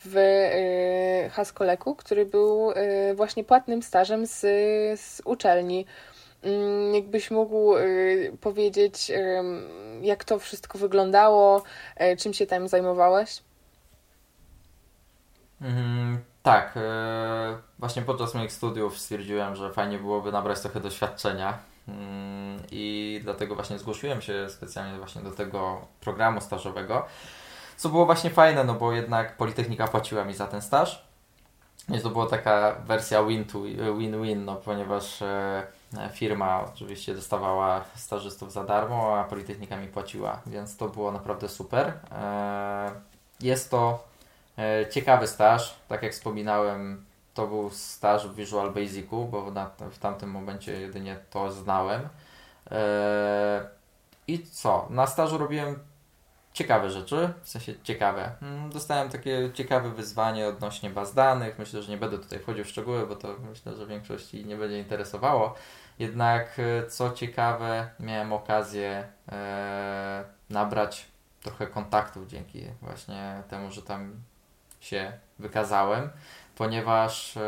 [0.04, 2.74] w y, Haskoleku, który był y,
[3.14, 4.40] właśnie płatnym stażem z,
[5.00, 5.86] z uczelni.
[6.42, 9.12] Mm, jakbyś mógł y, powiedzieć,
[10.02, 11.62] jak to wszystko wyglądało,
[12.18, 13.42] czym się tam zajmowałeś?
[15.62, 16.78] Mm, tak,
[17.78, 21.58] właśnie podczas moich studiów stwierdziłem, że fajnie byłoby nabrać trochę doświadczenia
[21.88, 27.06] mm, i dlatego właśnie zgłosiłem się specjalnie właśnie do tego programu stażowego.
[27.76, 31.04] Co było właśnie fajne, no bo jednak Politechnika płaciła mi za ten staż.
[31.88, 33.22] Więc to była taka wersja
[33.98, 35.66] win-win, no ponieważ e,
[36.12, 41.92] firma oczywiście dostawała stażystów za darmo, a Politechnika mi płaciła, więc to było naprawdę super.
[42.12, 42.90] E,
[43.40, 44.04] jest to
[44.90, 50.30] ciekawy staż, tak jak wspominałem, to był staż w Visual Basicu, bo na, w tamtym
[50.30, 52.08] momencie jedynie to znałem.
[54.26, 54.86] I co?
[54.90, 55.78] Na stażu robiłem
[56.52, 58.32] ciekawe rzeczy, w sensie ciekawe.
[58.42, 61.58] Mm, dostałem takie ciekawe wyzwanie odnośnie baz danych.
[61.58, 64.78] Myślę, że nie będę tutaj wchodził w szczegóły, bo to myślę, że większości nie będzie
[64.78, 65.54] interesowało.
[65.98, 71.06] Jednak e, co ciekawe, miałem okazję e, nabrać
[71.42, 74.14] trochę kontaktów dzięki właśnie temu, że tam
[74.82, 76.10] się wykazałem,
[76.56, 77.40] ponieważ e,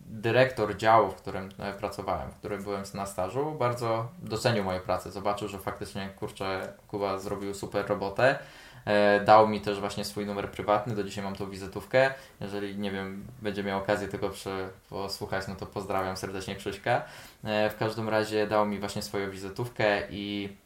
[0.00, 5.10] dyrektor działu, w którym e, pracowałem, w którym byłem na stażu, bardzo docenił moją pracę.
[5.10, 8.38] Zobaczył, że faktycznie kurczę, Kuba zrobił super robotę.
[8.84, 12.14] E, dał mi też właśnie swój numer prywatny, do dzisiaj mam tą wizytówkę.
[12.40, 14.30] Jeżeli, nie wiem, będzie miał okazję tego
[14.90, 17.02] posłuchać, no to pozdrawiam serdecznie Krzyśka.
[17.44, 20.56] W każdym razie dał mi właśnie swoją wizytówkę i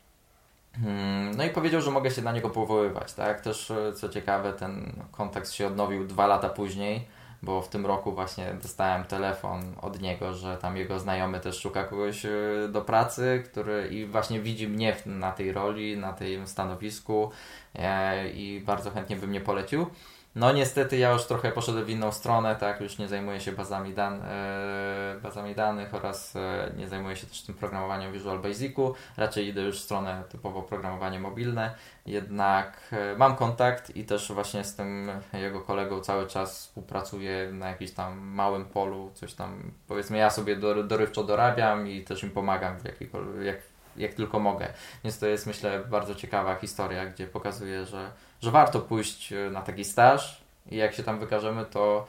[1.37, 3.41] no i powiedział, że mogę się na niego powoływać, tak?
[3.41, 7.07] Też co ciekawe, ten kontakt się odnowił dwa lata później
[7.43, 11.85] bo w tym roku właśnie dostałem telefon od niego, że tam jego znajomy też szuka
[11.85, 12.31] kogoś e,
[12.69, 17.31] do pracy, który i właśnie widzi mnie na tej roli, na tym stanowisku
[17.75, 19.87] e, i bardzo chętnie by mnie polecił.
[20.35, 23.95] No niestety ja już trochę poszedłem w inną stronę, tak, już nie zajmuję się bazami,
[23.95, 29.47] dan e, bazami danych oraz e, nie zajmuję się też tym programowaniem Visual Basicu, raczej
[29.47, 31.75] idę już w stronę typowo programowanie mobilne,
[32.07, 37.69] jednak e, mam kontakt i też właśnie z tym jego kolegą cały czas współpracuję na
[37.69, 42.79] jakimś tam małym polu, coś tam powiedzmy ja sobie dorywczo dorabiam i też im pomagam
[42.79, 43.59] w jakikolwiek, jak,
[43.97, 44.69] jak tylko mogę.
[45.05, 48.11] Więc to jest myślę bardzo ciekawa historia, gdzie pokazuje, że
[48.43, 52.07] że warto pójść e, na taki staż i jak się tam wykażemy, to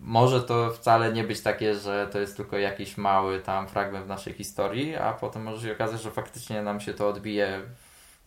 [0.00, 4.08] może to wcale nie być takie, że to jest tylko jakiś mały tam fragment w
[4.08, 7.62] naszej historii, a potem może się okazać, że faktycznie nam się to odbije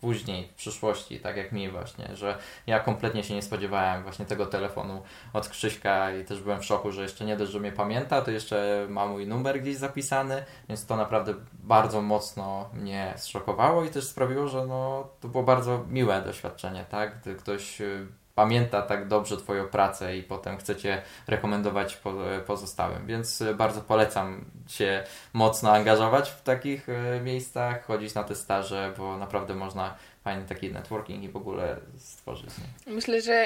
[0.02, 2.38] później, w przyszłości, tak jak mi właśnie, że
[2.68, 5.02] ja kompletnie się nie spodziewałem właśnie tego telefonu
[5.34, 8.32] od Krzyśka i też byłem w szoku, że jeszcze nie dość, że mnie pamięta, to
[8.32, 14.08] jeszcze ma mój numer gdzieś zapisany, więc to naprawdę bardzo mocno mnie zszokowało i też
[14.08, 18.08] sprawiło, że no, to było bardzo miłe doświadczenie, tak, gdy ktoś y,
[18.40, 22.02] pamięta tak dobrze Twoją pracę i potem chcecie rekomendować
[22.48, 23.08] pozostałym.
[23.08, 26.88] Więc y, bardzo polecam się mocno angażować w takich
[27.24, 32.50] miejscach, chodzić na te staże, bo naprawdę można fajny taki networking i w ogóle stworzyć.
[32.88, 33.46] Myślę, że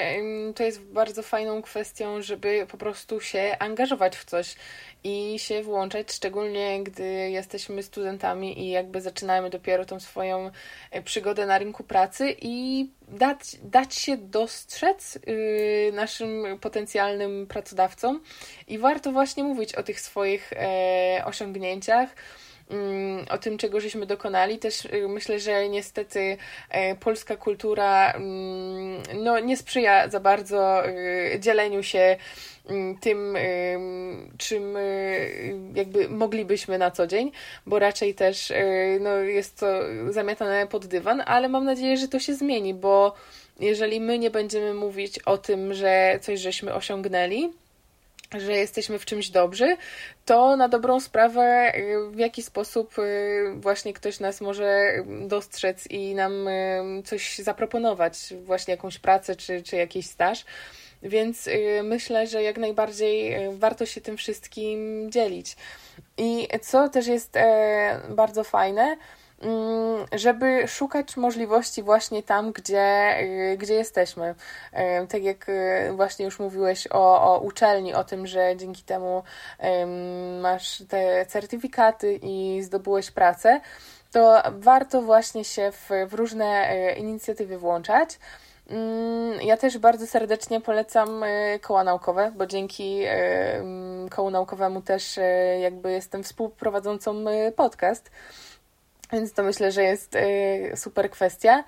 [0.55, 4.55] to jest bardzo fajną kwestią, żeby po prostu się angażować w coś
[5.03, 10.51] i się włączać, szczególnie gdy jesteśmy studentami i jakby zaczynamy dopiero tą swoją
[10.91, 18.21] e, przygodę na rynku pracy i dać, dać się dostrzec yy, naszym potencjalnym pracodawcom
[18.67, 22.15] i warto właśnie mówić o tych swoich e, osiągnięciach
[22.71, 24.59] Mm, o tym, czego żeśmy dokonali.
[24.59, 26.37] Też y, myślę, że niestety
[26.69, 32.17] e, polska kultura mm, no, nie sprzyja za bardzo y, dzieleniu się
[33.01, 33.37] tym,
[34.37, 37.31] czym y, jakby moglibyśmy na co dzień,
[37.65, 38.53] bo raczej też
[38.99, 43.13] no, jest to zamiatane pod dywan, ale mam nadzieję, że to się zmieni, bo
[43.59, 47.49] jeżeli my nie będziemy mówić o tym, że coś żeśmy osiągnęli,
[48.39, 49.77] że jesteśmy w czymś dobrzy,
[50.25, 54.93] to na dobrą sprawę y, w jaki sposób y, właśnie ktoś nas może
[55.27, 60.45] dostrzec i nam y, coś zaproponować, właśnie jakąś pracę czy, czy jakiś staż.
[61.03, 61.49] Więc
[61.83, 65.55] myślę, że jak najbardziej warto się tym wszystkim dzielić.
[66.17, 68.97] I co też jest e, bardzo fajne,
[69.43, 74.35] Mm, żeby szukać możliwości właśnie tam, gdzie, y, gdzie jesteśmy.
[75.03, 79.23] Y, tak jak y, właśnie już mówiłeś o, o uczelni, o tym, że dzięki temu
[80.41, 83.61] masz te certyfikaty i zdobyłeś pracę,
[84.11, 88.19] to warto właśnie się w, w różne inicjatywy włączać.
[88.69, 91.23] Mm, ja też bardzo serdecznie polecam
[91.61, 93.01] koła naukowe, bo dzięki
[94.09, 95.19] kołu naukowemu też
[95.61, 98.11] jakby jestem współprowadzącą podcast.
[99.11, 100.17] Więc to myślę, że jest
[100.75, 101.63] super kwestia.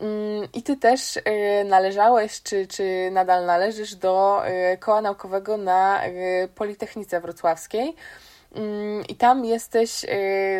[0.00, 1.18] Mm, I ty też
[1.64, 4.42] należałeś, czy, czy nadal należysz do
[4.80, 6.00] koła naukowego na
[6.54, 7.96] Politechnice Wrocławskiej.
[8.54, 10.06] Mm, I tam jesteś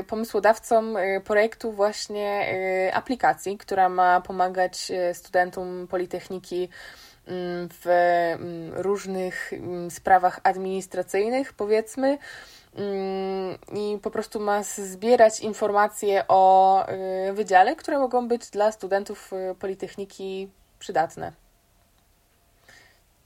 [0.06, 2.54] pomysłodawcą projektu właśnie
[2.92, 6.68] aplikacji, która ma pomagać studentom Politechniki
[7.26, 7.86] mm, w
[8.76, 9.52] różnych
[9.90, 12.18] sprawach administracyjnych, powiedzmy.
[12.74, 16.86] Mm, i po prostu ma zbierać informacje o
[17.28, 21.32] y, wydziale, które mogą być dla studentów y, Politechniki przydatne.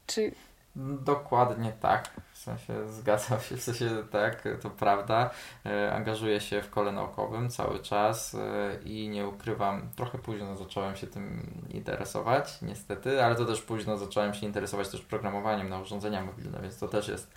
[0.07, 0.31] Czy...
[0.75, 2.09] Dokładnie tak.
[2.45, 5.29] Sensie zgadzam się, w sensie tak, to prawda.
[5.65, 8.37] Y, angażuję się w kole naukowym cały czas
[8.85, 14.33] i nie ukrywam, trochę późno zacząłem się tym interesować, niestety, ale to też późno zacząłem
[14.33, 17.33] się interesować też programowaniem na urządzenia mobilne, więc to też jest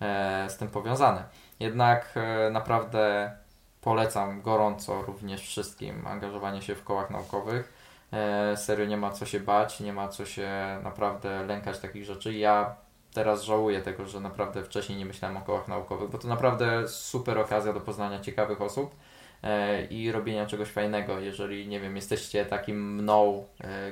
[0.00, 1.24] e, z tym powiązane.
[1.60, 3.32] Jednak e, naprawdę
[3.80, 7.72] polecam gorąco również wszystkim angażowanie się w kołach naukowych.
[8.12, 10.50] E, serio nie ma co się bać, nie ma co się
[10.82, 12.34] naprawdę lękać takich rzeczy.
[12.34, 12.76] Ja
[13.14, 17.38] teraz żałuję tego, że naprawdę wcześniej nie myślałem o kołach naukowych, bo to naprawdę super
[17.38, 18.94] okazja do poznania ciekawych osób
[19.42, 21.20] e, i robienia czegoś fajnego.
[21.20, 23.44] Jeżeli, nie wiem, jesteście takim mną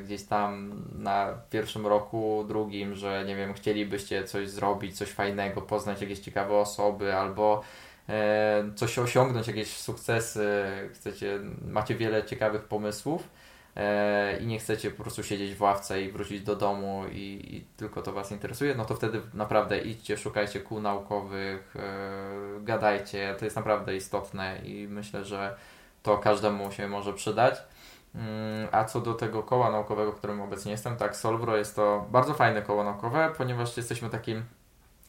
[0.04, 6.00] gdzieś tam na pierwszym roku, drugim, że, nie wiem, chcielibyście coś zrobić, coś fajnego, poznać
[6.00, 7.62] jakieś ciekawe osoby albo
[8.08, 10.64] E, coś osiągnąć, jakieś sukcesy,
[10.94, 13.37] chcecie, macie wiele ciekawych pomysłów e,
[14.40, 18.02] i nie chcecie po prostu siedzieć w ławce i wrócić do domu i, i tylko
[18.02, 23.56] to Was interesuje, no to wtedy naprawdę idźcie, szukajcie kół naukowych, e, gadajcie, to jest
[23.56, 25.56] naprawdę istotne i myślę, że
[26.02, 27.62] to każdemu się może przydać.
[28.14, 32.34] Mm, a co do tego koła naukowego, którym obecnie jestem, tak, Solbro jest to bardzo
[32.34, 34.44] fajne koło naukowe, ponieważ jesteśmy takim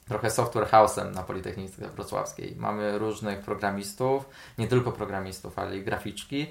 [0.09, 2.55] trochę software house'em na Politechnice Wrocławskiej.
[2.57, 6.47] Mamy różnych programistów, nie tylko programistów, ale i graficzki, e,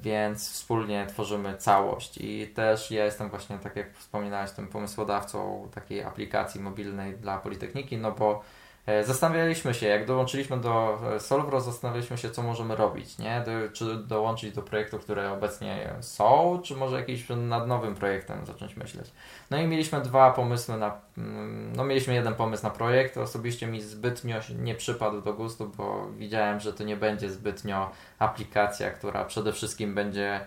[0.00, 2.18] więc wspólnie tworzymy całość.
[2.18, 7.98] I też ja jestem właśnie, tak jak wspominałeś, tym pomysłodawcą takiej aplikacji mobilnej dla Politechniki,
[7.98, 8.73] no bo E,
[9.04, 13.44] zastanawialiśmy się, jak dołączyliśmy do e, Solvro, zastanawialiśmy się, co możemy robić, nie?
[13.46, 18.76] Do, czy dołączyć do projektów, które obecnie są, czy może jakiś nad nowym projektem zacząć
[18.76, 19.10] myśleć.
[19.50, 23.82] No i mieliśmy dwa pomysły na, mm, no mieliśmy jeden pomysł na projekt, osobiście mi
[23.82, 29.52] zbytnio nie przypadł do gustu, bo widziałem, że to nie będzie zbytnio aplikacja, która przede
[29.52, 30.40] wszystkim będzie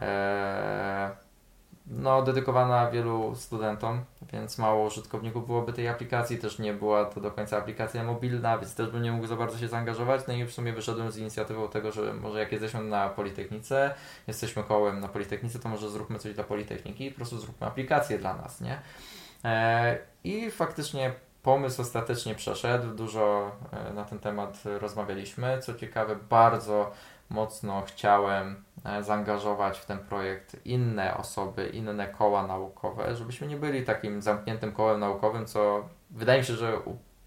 [0.00, 1.27] e,
[1.90, 7.30] no, dedykowana wielu studentom, więc mało użytkowników byłoby tej aplikacji, też nie była to do
[7.30, 10.20] końca aplikacja mobilna, więc też bym nie mógł za bardzo się zaangażować.
[10.28, 13.94] No i w sumie wyszedłem z inicjatywą tego, że może jak jesteśmy na Politechnice,
[14.26, 18.18] jesteśmy kołem na Politechnice, to może zróbmy coś dla Politechniki i po prostu zróbmy aplikację
[18.18, 18.80] dla nas, nie?
[19.44, 21.12] E, I faktycznie
[21.42, 25.58] pomysł ostatecznie przeszedł, dużo e, na ten temat rozmawialiśmy.
[25.58, 26.90] Co ciekawe, bardzo
[27.30, 33.84] mocno chciałem e, zaangażować w ten projekt inne osoby, inne koła naukowe, żebyśmy nie byli
[33.84, 36.72] takim zamkniętym kołem naukowym, co wydaje mi się, że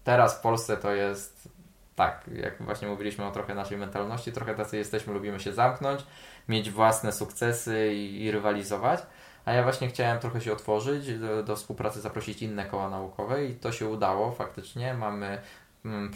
[0.04, 1.48] teraz w Polsce to jest
[1.94, 6.06] tak, jak właśnie mówiliśmy o trochę naszej mentalności, trochę tacy jesteśmy, lubimy się zamknąć,
[6.48, 9.02] mieć własne sukcesy i, i rywalizować.
[9.44, 13.54] A ja właśnie chciałem trochę się otworzyć, do, do, współpracy zaprosić inne koła naukowe i
[13.54, 14.94] to się udało faktycznie.
[14.94, 15.42] Mamy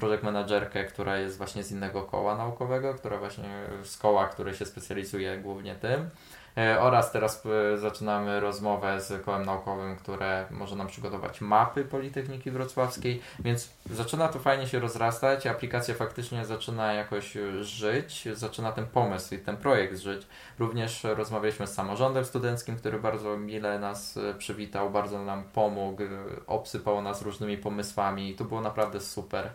[0.00, 3.48] project managerkę, która jest właśnie z innego koła naukowego, która właśnie
[3.84, 6.10] z koła, które się specjalizuje głównie tym.
[6.56, 12.50] E, oraz teraz e, zaczynamy rozmowę z kołem naukowym, które może nam przygotować mapy Politechniki
[12.50, 18.86] Wrocławskiej, więc zaczyna to fajnie się rozrastać, aplikacja faktycznie zaczyna jakoś e, żyć, zaczyna ten
[18.86, 20.26] pomysł i ten projekt żyć.
[20.58, 26.02] Również rozmawialiśmy z samorządem studenckim, który bardzo mile nas przywitał, bardzo nam pomógł,
[26.46, 29.50] obsypał nas różnymi pomysłami i to było naprawdę super.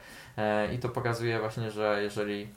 [0.73, 2.47] I to pokazuje właśnie, że jeżeli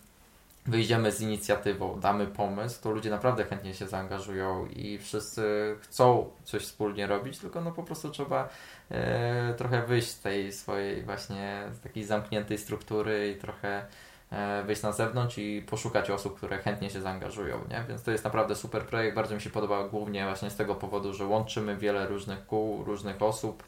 [0.67, 6.63] wyjdziemy z inicjatywą, damy pomysł, to ludzie naprawdę chętnie się zaangażują i wszyscy chcą coś
[6.63, 8.49] wspólnie robić, tylko no po prostu trzeba
[8.91, 13.87] e, trochę wyjść z tej swojej właśnie z takiej zamkniętej struktury i trochę
[14.31, 17.85] e, wyjść na zewnątrz i poszukać osób, które chętnie się zaangażują, nie?
[17.89, 21.15] Więc to jest naprawdę super projekt, bardzo mi się podoba głównie właśnie z tego powodu,
[21.15, 23.63] że łączymy wiele różnych kół, różnych osób,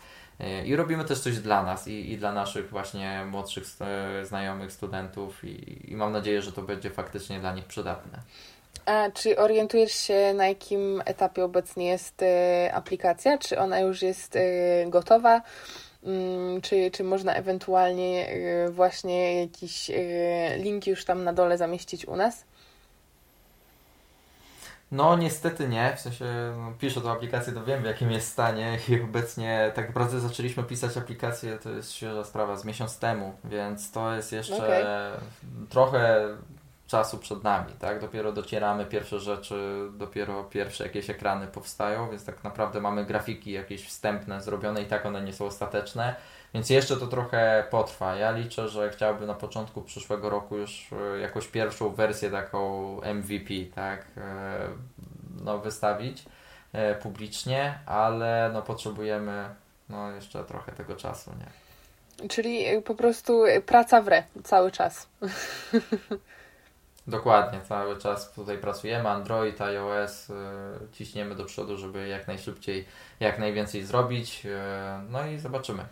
[0.65, 3.65] i robimy też coś dla nas i, i dla naszych właśnie młodszych
[4.23, 8.19] znajomych, studentów i, i mam nadzieję, że to będzie faktycznie dla nich przydatne.
[8.87, 12.27] A czy orientujesz się, na jakim etapie obecnie jest y,
[12.73, 13.39] aplikacja?
[13.39, 14.41] Czy ona już jest y,
[14.89, 15.43] gotowa?
[16.07, 18.29] Y, czy, czy można ewentualnie
[18.71, 19.91] właśnie jakiś
[20.59, 22.45] link już tam na dole zamieścić u nas?
[24.91, 26.25] No niestety nie, w sensie
[26.57, 30.63] no, piszę tą aplikację, to wiem w jakim jest stanie i obecnie tak naprawdę zaczęliśmy
[30.63, 34.85] pisać aplikację, to jest świeża sprawa z miesiąc temu, więc to jest jeszcze okay.
[35.69, 36.29] trochę
[36.87, 38.01] czasu przed nami, tak?
[38.01, 43.87] Dopiero docieramy pierwsze rzeczy, dopiero pierwsze jakieś ekrany powstają, więc tak naprawdę mamy grafiki jakieś
[43.89, 46.17] wstępne zrobione i tak one nie są ostateczne
[46.55, 48.17] więc jeszcze to trochę potrwa.
[48.17, 53.55] Ja liczę, że chciałbym na początku przyszłego roku już e, jakąś pierwszą wersję taką MVP,
[53.75, 54.59] tak, e,
[55.45, 56.25] no wystawić
[56.73, 59.49] e, publicznie, ale no potrzebujemy
[59.89, 62.29] no jeszcze trochę tego czasu, nie?
[62.29, 65.09] Czyli po prostu praca w re cały czas.
[67.07, 70.29] Dokładnie, cały czas tutaj pracujemy, Android, iOS,
[70.93, 72.85] ciśniemy do przodu, żeby jak najszybciej,
[73.21, 74.47] jak najwięcej zrobić,
[75.09, 75.85] no i zobaczymy.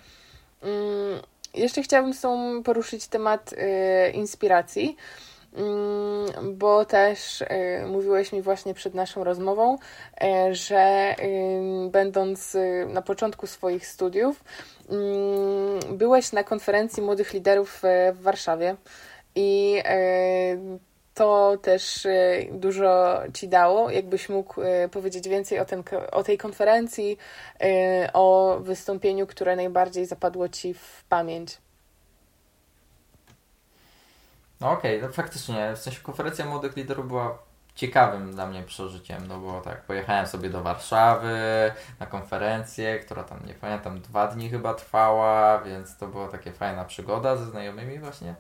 [0.65, 1.21] Mm,
[1.55, 2.23] jeszcze chciałabym z
[2.65, 4.97] poruszyć temat y, inspiracji,
[5.57, 7.47] mm, bo też y,
[7.87, 11.15] mówiłeś mi właśnie przed naszą rozmową, y, że
[11.91, 12.57] będąc
[12.89, 14.45] na początku swoich studiów,
[14.89, 18.77] mm, byłeś na konferencji młodych liderów w Warszawie
[19.35, 19.83] i
[21.15, 23.91] to też e, dużo Ci dało.
[23.91, 27.19] Jakbyś mógł e, powiedzieć więcej o, ten, o tej konferencji,
[27.61, 31.59] e, o wystąpieniu, które najbardziej zapadło Ci w pamięć.
[34.61, 37.39] No okej, okay, no faktycznie, w sensie konferencja młodych liderów była
[37.75, 41.39] ciekawym dla mnie przeżyciem, no bo tak, pojechałem sobie do Warszawy
[42.01, 46.85] na konferencję, która tam, nie pamiętam, dwa dni chyba trwała, więc to była taka fajna
[46.85, 48.35] przygoda ze znajomymi właśnie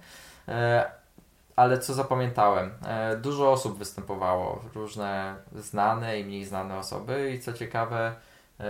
[1.57, 2.70] ale co zapamiętałem?
[2.86, 8.14] E, dużo osób występowało, różne znane i mniej znane osoby i co ciekawe,
[8.61, 8.64] e,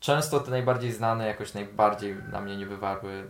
[0.00, 3.24] często te najbardziej znane jakoś najbardziej na mnie nie wywarły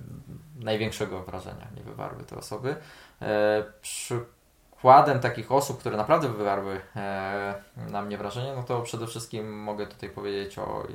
[0.61, 2.76] największego wrażenia, nie wywarły te osoby.
[3.22, 6.80] E, przykładem takich osób, które naprawdę wywarły
[7.90, 10.86] na mnie wrażenie, no to przede wszystkim mogę tutaj powiedzieć o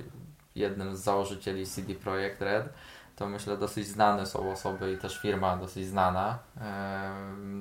[0.56, 2.70] jednym z założycieli CD Projekt Red,
[3.16, 6.40] to myślę dosyć znane są osoby i też firma dosyć znana.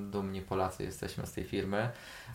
[0.09, 1.89] Dumni Polacy jesteśmy z tej firmy,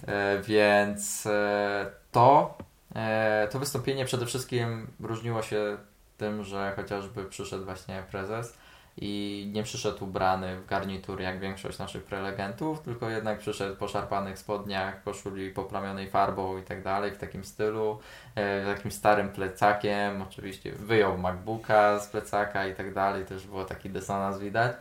[0.06, 2.58] e, więc e, to,
[2.94, 5.78] e, to wystąpienie przede wszystkim różniło się
[6.16, 8.58] tym, że chociażby przyszedł właśnie prezes
[9.00, 14.38] i nie przyszedł ubrany w garnitur jak większość naszych prelegentów, tylko jednak przyszedł po szarpanych
[14.38, 17.98] spodniach, koszuli poplamionej farbą i tak dalej, w takim stylu,
[18.34, 23.90] e, takim starym plecakiem, oczywiście wyjął MacBooka z plecaka i tak dalej, też było taki
[23.90, 24.72] dysonans widać,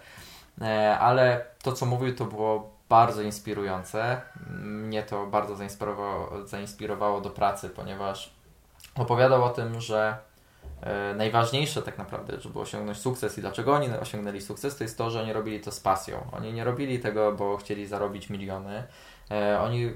[0.61, 4.21] e, ale to co mówił to było bardzo inspirujące,
[4.59, 8.33] mnie to bardzo zainspirowało, zainspirowało do pracy, ponieważ
[8.95, 10.26] opowiadał o tym, że
[11.15, 15.21] najważniejsze tak naprawdę, żeby osiągnąć sukces i dlaczego oni osiągnęli sukces, to jest to, że
[15.21, 16.27] oni robili to z pasją.
[16.31, 18.83] Oni nie robili tego, bo chcieli zarobić miliony.
[19.31, 19.91] E, oni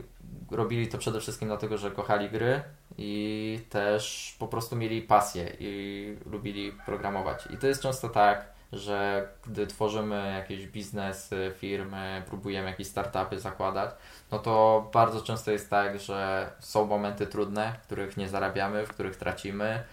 [0.52, 2.62] robili to przede wszystkim dlatego, że kochali gry
[2.98, 7.48] i też po prostu mieli pasję i lubili programować.
[7.50, 13.92] I to jest często tak, że gdy tworzymy jakieś biznesy, firmy, próbujemy jakieś startupy zakładać,
[14.32, 18.90] no to bardzo często jest tak, że są momenty trudne, w których nie zarabiamy, w
[18.90, 19.84] których tracimy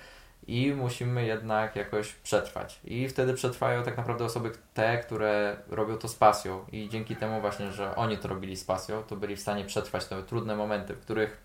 [0.49, 2.81] i musimy jednak jakoś przetrwać.
[2.85, 7.41] I wtedy przetrwają tak naprawdę osoby te, które robią to z pasją i dzięki temu
[7.41, 10.95] właśnie, że oni to robili z pasją, to byli w stanie przetrwać te trudne momenty,
[10.95, 11.41] w których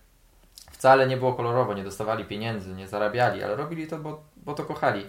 [0.70, 4.64] wcale nie było kolorowo, nie dostawali pieniędzy, nie zarabiali, ale robili to, bo, bo to
[4.64, 5.06] kochali.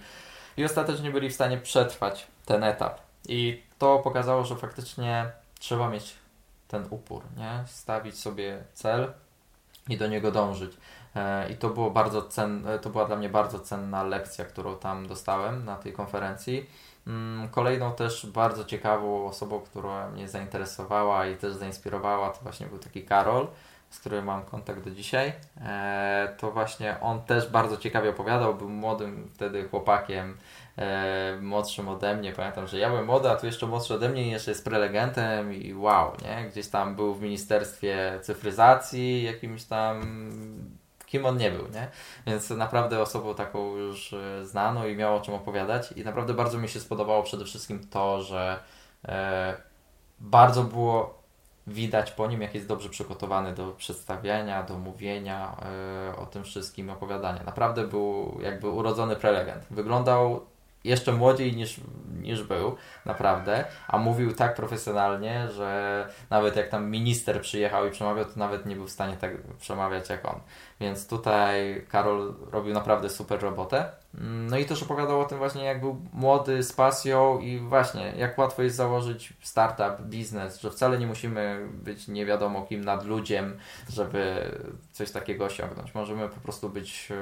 [0.57, 3.01] I ostatecznie byli w stanie przetrwać ten etap.
[3.27, 6.15] I to pokazało, że faktycznie trzeba mieć
[6.67, 7.63] ten upór, nie?
[7.67, 9.13] Stawić sobie cel
[9.89, 10.77] i do niego dążyć.
[11.15, 15.07] E, I to było bardzo cenne, to była dla mnie bardzo cenna lekcja, którą tam
[15.07, 16.69] dostałem na tej konferencji.
[17.07, 22.79] Mm, kolejną też bardzo ciekawą osobą, która mnie zainteresowała i też zainspirowała, to właśnie był
[22.79, 23.47] taki Karol,
[23.89, 25.33] z którym mam kontakt do dzisiaj.
[25.61, 30.37] E, to właśnie on też bardzo ciekawie opowiadał, był młodym wtedy chłopakiem,
[30.77, 32.33] e, młodszym ode mnie.
[32.33, 35.73] Pamiętam, że ja byłem młody, a tu jeszcze młodszy ode mnie jeszcze jest prelegentem i
[35.73, 36.49] wow, nie?
[36.49, 40.01] Gdzieś tam był w Ministerstwie Cyfryzacji, jakimś tam
[41.05, 41.87] kim on nie był, nie?
[42.27, 46.57] Więc naprawdę osobą taką już e, znaną i miał o czym opowiadać i naprawdę bardzo
[46.57, 48.59] mi się spodobało przede wszystkim to, że
[50.19, 51.24] bardzo było
[51.67, 55.55] widać po nim, jak jest dobrze przygotowany do przedstawiania, do mówienia
[56.11, 57.43] e, o tym wszystkim, opowiadania.
[57.43, 59.63] Naprawdę był jakby urodzony prelegent.
[59.71, 60.45] Wyglądał
[60.85, 61.81] jeszcze młodziej niż,
[62.21, 62.75] niż był,
[63.05, 68.65] naprawdę, a mówił tak profesjonalnie, że nawet jak tam minister przyjechał i przemawiał, to nawet
[68.65, 70.39] nie był w stanie tak przemawiać jak on.
[70.79, 73.91] Więc tutaj Karol robił naprawdę super robotę.
[74.17, 78.13] Mm, no i też opowiadał o tym właśnie, jak był młody, z pasją i właśnie,
[78.17, 83.05] jak łatwo jest założyć startup, biznes, że wcale nie musimy być nie wiadomo kim nad
[83.05, 83.57] ludziem,
[83.89, 84.51] żeby
[84.91, 85.95] coś takiego osiągnąć.
[85.95, 87.15] Możemy po prostu być e,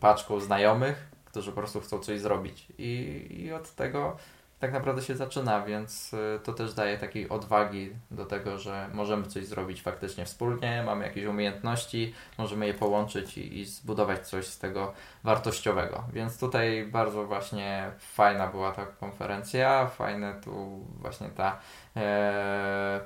[0.00, 2.66] paczką znajomych, którzy po prostu chcą coś zrobić.
[2.78, 4.16] I, i od tego
[4.58, 9.26] tak naprawdę się zaczyna, więc y, to też daje takiej odwagi do tego, że możemy
[9.26, 14.58] coś zrobić faktycznie wspólnie, mamy jakieś umiejętności, możemy je połączyć i, i zbudować coś z
[14.58, 14.92] tego
[15.24, 16.04] wartościowego.
[16.12, 21.58] Więc tutaj bardzo właśnie fajna była ta konferencja, fajne tu właśnie ta
[21.96, 23.00] e,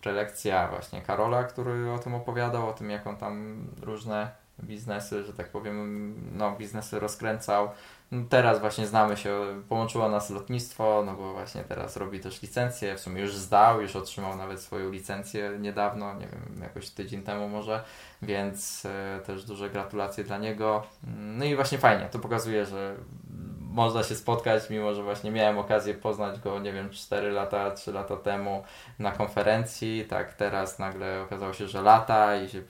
[0.00, 5.32] prelekcja właśnie Karola, który o tym opowiadał, o tym jak on tam różne biznesy, że
[5.32, 7.68] tak powiem, no biznesy rozkręcał.
[8.10, 12.96] No, teraz właśnie znamy się, połączyło nas lotnictwo, no bo właśnie teraz robi też licencję,
[12.96, 17.48] w sumie już zdał, już otrzymał nawet swoją licencję niedawno, nie wiem, jakoś tydzień temu
[17.48, 17.84] może,
[18.22, 20.82] więc e, też duże gratulacje dla niego.
[21.16, 22.96] No i właśnie fajnie, to pokazuje, że
[23.70, 27.92] można się spotkać, mimo że właśnie miałem okazję poznać go, nie wiem, 4 lata, 3
[27.92, 28.64] lata temu
[28.98, 32.62] na konferencji, tak teraz nagle okazało się, że lata i się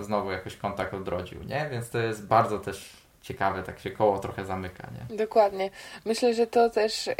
[0.00, 1.68] znowu jakoś kontakt odrodził, nie?
[1.70, 5.16] Więc to jest bardzo też ciekawe, tak się koło trochę zamyka, nie?
[5.16, 5.70] Dokładnie.
[6.04, 7.10] Myślę, że to też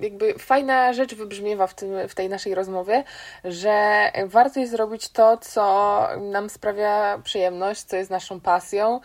[0.00, 3.04] jakby fajna rzecz wybrzmiewa w, tym, w tej naszej rozmowie,
[3.44, 9.00] że warto jest zrobić to, co nam sprawia przyjemność, co jest naszą pasją,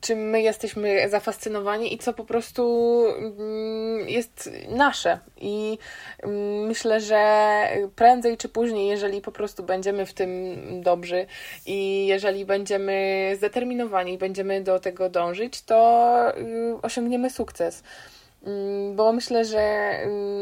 [0.00, 5.18] czym my jesteśmy zafascynowani i co po prostu mm, jest nasze.
[5.36, 5.78] I
[6.22, 10.30] mm, myślę, że prędzej czy później, jeżeli po prostu będziemy w tym
[10.82, 11.26] dobrzy
[11.66, 17.82] i jeżeli będziemy zdeterminowani i będziemy do tego dążyć, to y, osiągniemy sukces.
[18.46, 19.92] Mm, bo myślę, że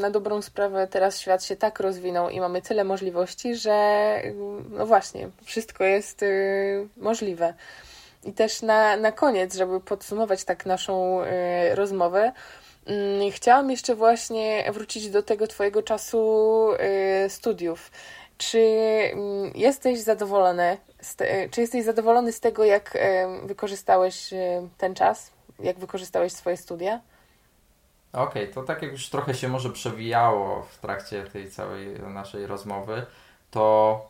[0.00, 4.20] na dobrą sprawę teraz świat się tak rozwinął i mamy tyle możliwości, że
[4.70, 7.54] no właśnie, wszystko jest y, możliwe.
[8.24, 12.32] I też na, na koniec, żeby podsumować tak naszą y, rozmowę,
[13.26, 16.68] y, chciałam jeszcze właśnie wrócić do tego Twojego czasu
[17.26, 17.90] y, studiów.
[18.38, 18.58] Czy
[19.12, 20.76] mm, jesteś zadowolony,
[21.16, 22.98] te, czy jesteś zadowolony z tego, jak
[23.44, 24.30] wykorzystałeś
[24.78, 27.00] ten czas, jak wykorzystałeś swoje studia?
[28.12, 32.46] Okej, okay, to tak jak już trochę się może przewijało w trakcie tej całej naszej
[32.46, 33.06] rozmowy,
[33.50, 34.00] to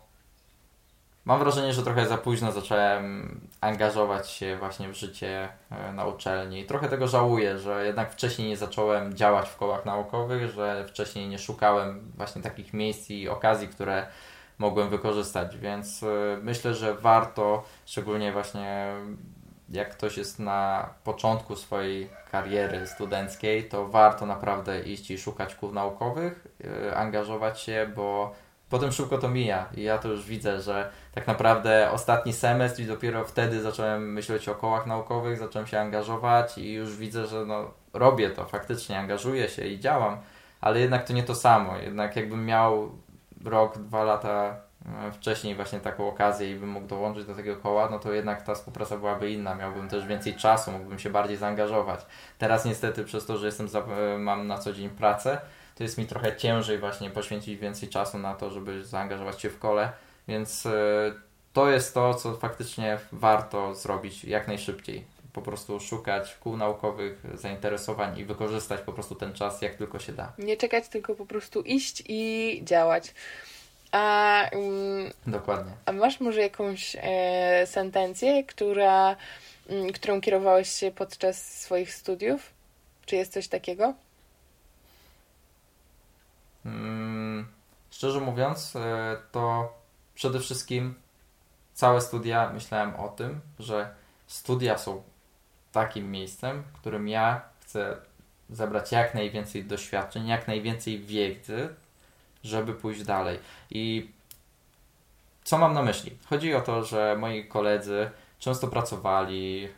[1.25, 6.65] Mam wrażenie, że trochę za późno zacząłem angażować się właśnie w życie e, na uczelni.
[6.65, 11.39] Trochę tego żałuję, że jednak wcześniej nie zacząłem działać w kołach naukowych, że wcześniej nie
[11.39, 14.07] szukałem właśnie takich miejsc i okazji, które
[14.59, 16.07] mogłem wykorzystać, więc e,
[16.43, 18.95] myślę, że warto, szczególnie właśnie
[19.69, 25.73] jak ktoś jest na początku swojej kariery studenckiej, to warto naprawdę iść i szukać kół
[25.73, 28.35] naukowych, e, angażować się, bo
[28.71, 32.87] potem szybko to mija i ja to już widzę, że tak naprawdę ostatni semestr i
[32.87, 37.71] dopiero wtedy zacząłem myśleć o kołach naukowych, zacząłem się angażować i już widzę, że no,
[37.93, 40.19] robię to, faktycznie angażuję się i działam,
[40.61, 41.77] ale jednak to nie to samo.
[41.77, 42.99] Jednak jakbym miał
[43.45, 44.57] rok, dwa lata
[45.07, 48.43] e, wcześniej właśnie taką okazję i bym mógł dołączyć do tego koła, no to jednak
[48.43, 52.07] ta współpraca byłaby inna, miałbym też więcej czasu, mógłbym się bardziej zaangażować.
[52.39, 55.41] Teraz niestety przez to, że jestem za, e, mam na co dzień pracę,
[55.75, 59.59] to jest mi trochę ciężej właśnie poświęcić więcej czasu na to, żeby zaangażować się w
[59.59, 59.93] kole,
[60.29, 60.71] więc e,
[61.53, 65.05] to jest to, co faktycznie warto zrobić jak najszybciej.
[65.33, 70.13] po prostu szukać kół naukowych, zainteresowań i wykorzystać po prostu ten czas jak tylko się
[70.13, 70.33] da.
[70.39, 73.15] Nie czekać, tylko po prostu iść i działać.
[73.93, 75.73] A, um, Dokładnie.
[75.87, 79.17] A masz może jakąś e, sentencję, która, m,
[79.69, 82.51] mm, którą kierowałeś się podczas swoich studiów?
[83.07, 83.95] Czy jest coś takiego?
[86.63, 87.49] Hmm,
[87.91, 89.73] szczerze mówiąc, e, to
[90.15, 90.95] przede wszystkim
[91.75, 93.95] całe studia myślałem o tym, że
[94.27, 95.03] studia są
[95.73, 97.97] takim miejscem, w którym ja chcę
[98.51, 101.69] zebrać jak najwięcej doświadczeń, jak najwięcej wiedzy,
[102.45, 103.39] żeby pójść dalej.
[103.71, 104.11] I
[105.45, 106.17] co mam na myśli?
[106.27, 108.11] Chodzi o to, że moi koledzy
[108.45, 109.69] często pracowali e,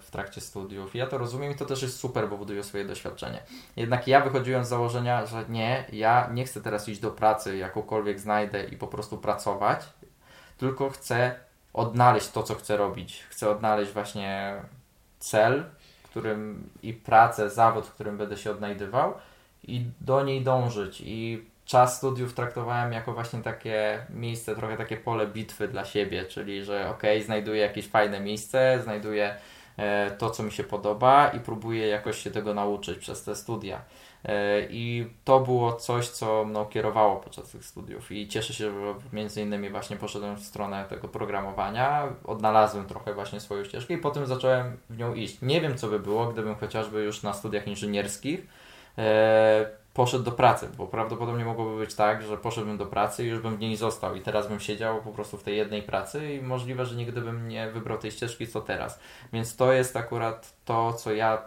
[0.00, 0.94] w trakcie studiów.
[0.94, 3.42] Ja to rozumiem i to też jest super, bo budują swoje doświadczenie.
[3.76, 8.20] Jednak ja wychodziłem z założenia, że nie, ja nie chcę teraz iść do pracy, jakąkolwiek
[8.20, 9.80] znajdę i po prostu pracować,
[10.58, 11.34] tylko chcę
[11.72, 13.24] odnaleźć to, co chcę robić.
[13.28, 14.54] Chcę odnaleźć właśnie
[15.18, 15.64] cel,
[16.02, 19.14] którym i pracę, zawód, w którym będę się odnajdywał
[19.62, 21.02] i do niej dążyć.
[21.04, 26.64] I czas studiów traktowałem jako właśnie takie miejsce, trochę takie pole bitwy dla siebie, czyli
[26.64, 29.34] że ok, znajduję jakieś fajne miejsce, znajduję
[29.76, 33.80] e, to, co mi się podoba i próbuję jakoś się tego nauczyć przez te studia.
[34.24, 38.94] E, I to było coś, co mną kierowało podczas tych studiów i cieszę się, że
[39.12, 44.26] między innymi właśnie poszedłem w stronę tego programowania, odnalazłem trochę właśnie swoją ścieżkę i potem
[44.26, 45.38] zacząłem w nią iść.
[45.42, 48.46] Nie wiem, co by było, gdybym chociażby już na studiach inżynierskich
[48.98, 53.40] e, poszedł do pracy, bo prawdopodobnie mogłoby być tak, że poszedłbym do pracy i już
[53.40, 56.42] bym w niej został i teraz bym siedział po prostu w tej jednej pracy i
[56.42, 59.00] możliwe, że nigdy bym nie wybrał tej ścieżki co teraz.
[59.32, 61.42] Więc to jest akurat to, co ja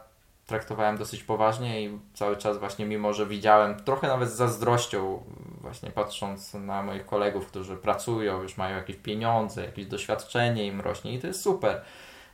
[0.46, 5.24] traktowałem dosyć poważnie i cały czas właśnie mimo, że widziałem trochę nawet z zazdrością
[5.62, 11.14] właśnie patrząc na moich kolegów, którzy pracują, już mają jakieś pieniądze, jakieś doświadczenie im rośnie
[11.14, 11.82] i to jest super.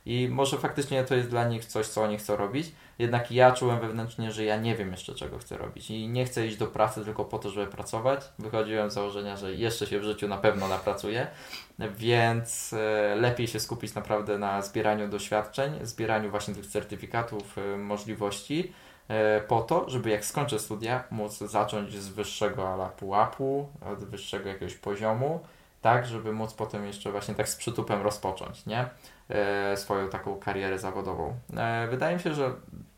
[0.06, 3.80] I może faktycznie to jest dla nich coś, co oni chcą robić, jednak ja czułem
[3.80, 7.04] wewnętrznie, że ja nie wiem jeszcze, czego chcę robić i nie chcę iść do pracy
[7.04, 8.20] tylko po to, żeby pracować.
[8.38, 11.26] Wychodziłem z założenia, że jeszcze się w życiu na pewno napracuję,
[11.78, 18.72] więc e, lepiej się skupić naprawdę na zbieraniu doświadczeń, zbieraniu właśnie tych certyfikatów, e, możliwości,
[19.08, 24.48] e, po to, żeby jak skończę studia, móc zacząć z wyższego ala pułapu, od wyższego
[24.48, 25.40] jakiegoś poziomu,
[25.82, 28.88] tak, żeby móc potem jeszcze właśnie tak z przytupem rozpocząć, nie?
[29.76, 31.34] swoją taką karierę zawodową.
[31.90, 32.54] wydaje mi się, że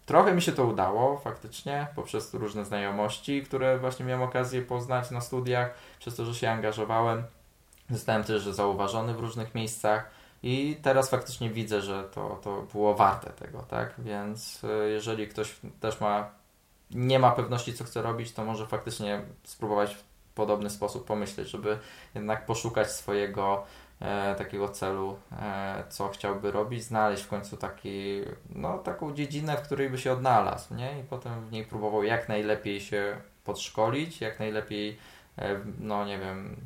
[0.06, 5.20] Trochę mi się to udało faktycznie poprzez różne znajomości, które właśnie miałem okazję poznać na
[5.20, 7.22] studiach, przez to, że się angażowałem.
[7.90, 10.10] Zostałem też zauważony w różnych miejscach
[10.42, 13.94] i teraz faktycznie widzę, że to, to było warte tego, tak?
[13.98, 16.30] Więc e, jeżeli ktoś też ma,
[16.90, 19.96] nie ma pewności, co chce robić, to może faktycznie spróbować
[20.34, 21.78] podobny sposób pomyśleć, żeby
[22.14, 23.64] jednak poszukać swojego
[24.00, 29.62] e, takiego celu, e, co chciałby robić, znaleźć w końcu taki, no, taką dziedzinę, w
[29.62, 31.00] której by się odnalazł, nie?
[31.00, 34.98] I potem w niej próbował jak najlepiej się podszkolić, jak najlepiej,
[35.38, 36.56] e, no nie wiem,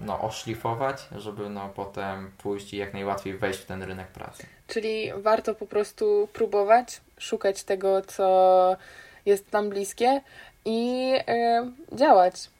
[0.00, 4.46] no, oszlifować, żeby no, potem pójść i jak najłatwiej wejść w ten rynek pracy.
[4.66, 8.76] Czyli warto po prostu próbować, szukać tego, co
[9.26, 10.20] jest nam bliskie
[10.64, 11.12] i
[11.92, 12.50] y, działać.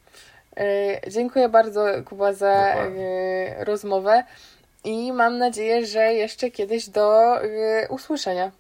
[0.59, 3.07] E, dziękuję bardzo, Kuba, za Dokładnie.
[3.07, 4.25] E, rozmowę
[4.85, 8.53] i mam nadzieję, że jeszcze kiedyś do e, usłyszenia.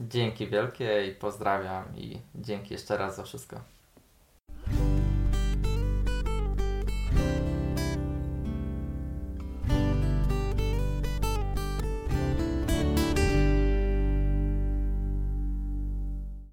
[0.00, 3.60] Dzięki wielkie i pozdrawiam i dzięki jeszcze raz za wszystko.